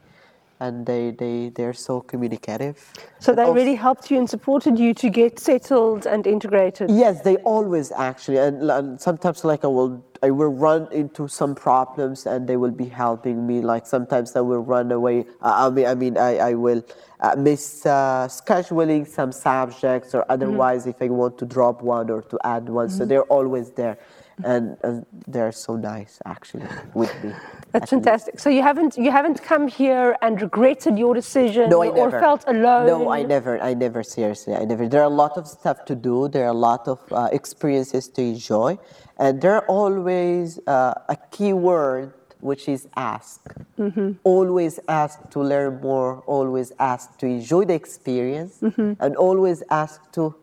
and 0.59 0.85
they, 0.85 1.11
they, 1.11 1.49
they're 1.49 1.73
so 1.73 2.01
communicative. 2.01 2.91
So 3.19 3.33
they 3.33 3.49
really 3.49 3.75
helped 3.75 4.09
you 4.09 4.17
and 4.17 4.29
supported 4.29 4.79
you 4.79 4.93
to 4.95 5.09
get 5.09 5.39
settled 5.39 6.05
and 6.05 6.25
integrated? 6.25 6.89
Yes, 6.89 7.21
they 7.21 7.37
always 7.37 7.91
actually. 7.91 8.37
And, 8.37 8.69
and, 8.69 8.99
sometimes 8.99 9.43
like 9.43 9.63
I 9.63 9.67
will, 9.67 10.03
I 10.23 10.31
will 10.31 10.53
run 10.53 10.91
into 10.91 11.27
some 11.27 11.53
problems 11.53 12.25
and 12.25 12.47
they 12.47 12.57
will 12.57 12.71
be 12.71 12.85
helping 12.85 13.45
me. 13.45 13.61
Like 13.61 13.85
sometimes 13.85 14.35
I 14.35 14.41
will 14.41 14.63
run 14.63 14.91
away. 14.91 15.25
Uh, 15.41 15.67
I 15.67 15.69
mean, 15.69 15.85
I, 15.85 15.95
mean 15.95 16.17
I, 16.17 16.37
I 16.37 16.53
will 16.53 16.83
uh, 17.19 17.35
miss 17.37 17.85
uh, 17.85 18.27
scheduling 18.29 19.07
some 19.07 19.31
subjects 19.31 20.15
or 20.15 20.25
otherwise 20.29 20.81
mm-hmm. 20.81 20.89
if 20.89 21.01
I 21.01 21.09
want 21.09 21.37
to 21.39 21.45
drop 21.45 21.81
one 21.81 22.09
or 22.09 22.23
to 22.23 22.39
add 22.43 22.67
one. 22.67 22.87
Mm-hmm. 22.87 22.97
So 22.97 23.05
they're 23.05 23.23
always 23.23 23.71
there 23.71 23.99
and 24.43 24.77
uh, 24.83 25.01
they're 25.27 25.51
so 25.51 25.75
nice 25.75 26.19
actually 26.25 26.67
with 26.93 27.11
me. 27.23 27.33
That's 27.71 27.89
fantastic. 27.89 28.39
So 28.39 28.49
you 28.49 28.61
haven't 28.61 28.97
you 28.97 29.11
haven't 29.11 29.41
come 29.41 29.67
here 29.67 30.15
and 30.21 30.41
regretted 30.41 30.97
your 30.97 31.13
decision 31.13 31.69
no, 31.69 31.83
or 31.83 32.11
felt 32.11 32.43
alone? 32.47 32.87
No, 32.87 33.11
I 33.11 33.23
never. 33.23 33.59
I 33.61 33.73
never. 33.73 34.03
Seriously, 34.03 34.53
I 34.55 34.65
never. 34.65 34.87
There 34.87 35.01
are 35.01 35.11
a 35.11 35.19
lot 35.23 35.37
of 35.37 35.47
stuff 35.47 35.85
to 35.85 35.95
do. 35.95 36.27
There 36.27 36.45
are 36.45 36.55
a 36.59 36.63
lot 36.69 36.87
of 36.87 36.99
uh, 37.11 37.29
experiences 37.31 38.07
to 38.09 38.21
enjoy, 38.21 38.77
and 39.17 39.41
there 39.41 39.55
are 39.55 39.65
always 39.67 40.59
uh, 40.67 40.93
a 41.09 41.17
key 41.31 41.53
word 41.53 42.13
which 42.39 42.69
is 42.69 42.87
ask. 42.95 43.41
Mm-hmm. 43.79 44.11
Always 44.23 44.79
ask 44.87 45.27
to 45.31 45.41
learn 45.41 45.81
more. 45.81 46.19
Always 46.27 46.71
ask 46.79 47.17
to 47.17 47.25
enjoy 47.25 47.65
the 47.65 47.73
experience, 47.73 48.59
mm-hmm. 48.61 48.93
and 48.99 49.15
always 49.15 49.63
ask 49.71 50.11
to 50.11 50.35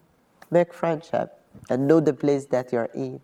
make 0.50 0.74
friendship 0.74 1.40
and 1.70 1.87
know 1.87 2.00
the 2.00 2.12
place 2.12 2.46
that 2.46 2.72
you're 2.72 2.90
in. 2.94 3.20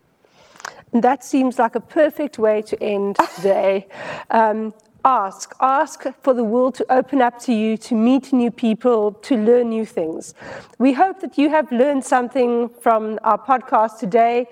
That 0.93 1.23
seems 1.23 1.57
like 1.57 1.75
a 1.75 1.79
perfect 1.79 2.37
way 2.37 2.61
to 2.63 2.81
end 2.83 3.17
today. 3.35 3.87
Um, 4.29 4.73
ask, 5.05 5.53
ask 5.61 6.03
for 6.21 6.33
the 6.33 6.43
world 6.43 6.75
to 6.75 6.85
open 6.91 7.21
up 7.21 7.39
to 7.39 7.53
you, 7.53 7.77
to 7.77 7.95
meet 7.95 8.33
new 8.33 8.51
people, 8.51 9.13
to 9.13 9.37
learn 9.37 9.69
new 9.69 9.85
things. 9.85 10.33
We 10.79 10.93
hope 10.93 11.21
that 11.21 11.37
you 11.37 11.49
have 11.49 11.71
learned 11.71 12.03
something 12.03 12.69
from 12.69 13.19
our 13.23 13.37
podcast 13.37 13.99
today. 13.99 14.47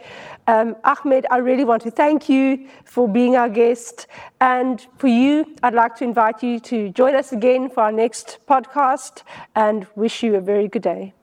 Um, 0.47 0.75
Ahmed, 0.84 1.28
I 1.30 1.38
really 1.38 1.65
want 1.65 1.82
to 1.84 1.91
thank 1.91 2.30
you 2.30 2.67
for 2.86 3.08
being 3.08 3.36
our 3.36 3.49
guest. 3.49 4.08
And 4.39 4.86
for 4.97 5.08
you, 5.08 5.45
I'd 5.62 5.73
like 5.73 5.95
to 5.97 6.04
invite 6.04 6.41
you 6.41 6.60
to 6.62 6.89
join 6.89 7.15
us 7.15 7.32
again 7.32 7.69
for 7.69 7.84
our 7.84 7.91
next 7.91 8.39
podcast 8.47 9.23
and 9.56 9.86
wish 9.95 10.23
you 10.23 10.36
a 10.36 10.41
very 10.41 10.67
good 10.67 10.84
day. 10.84 11.13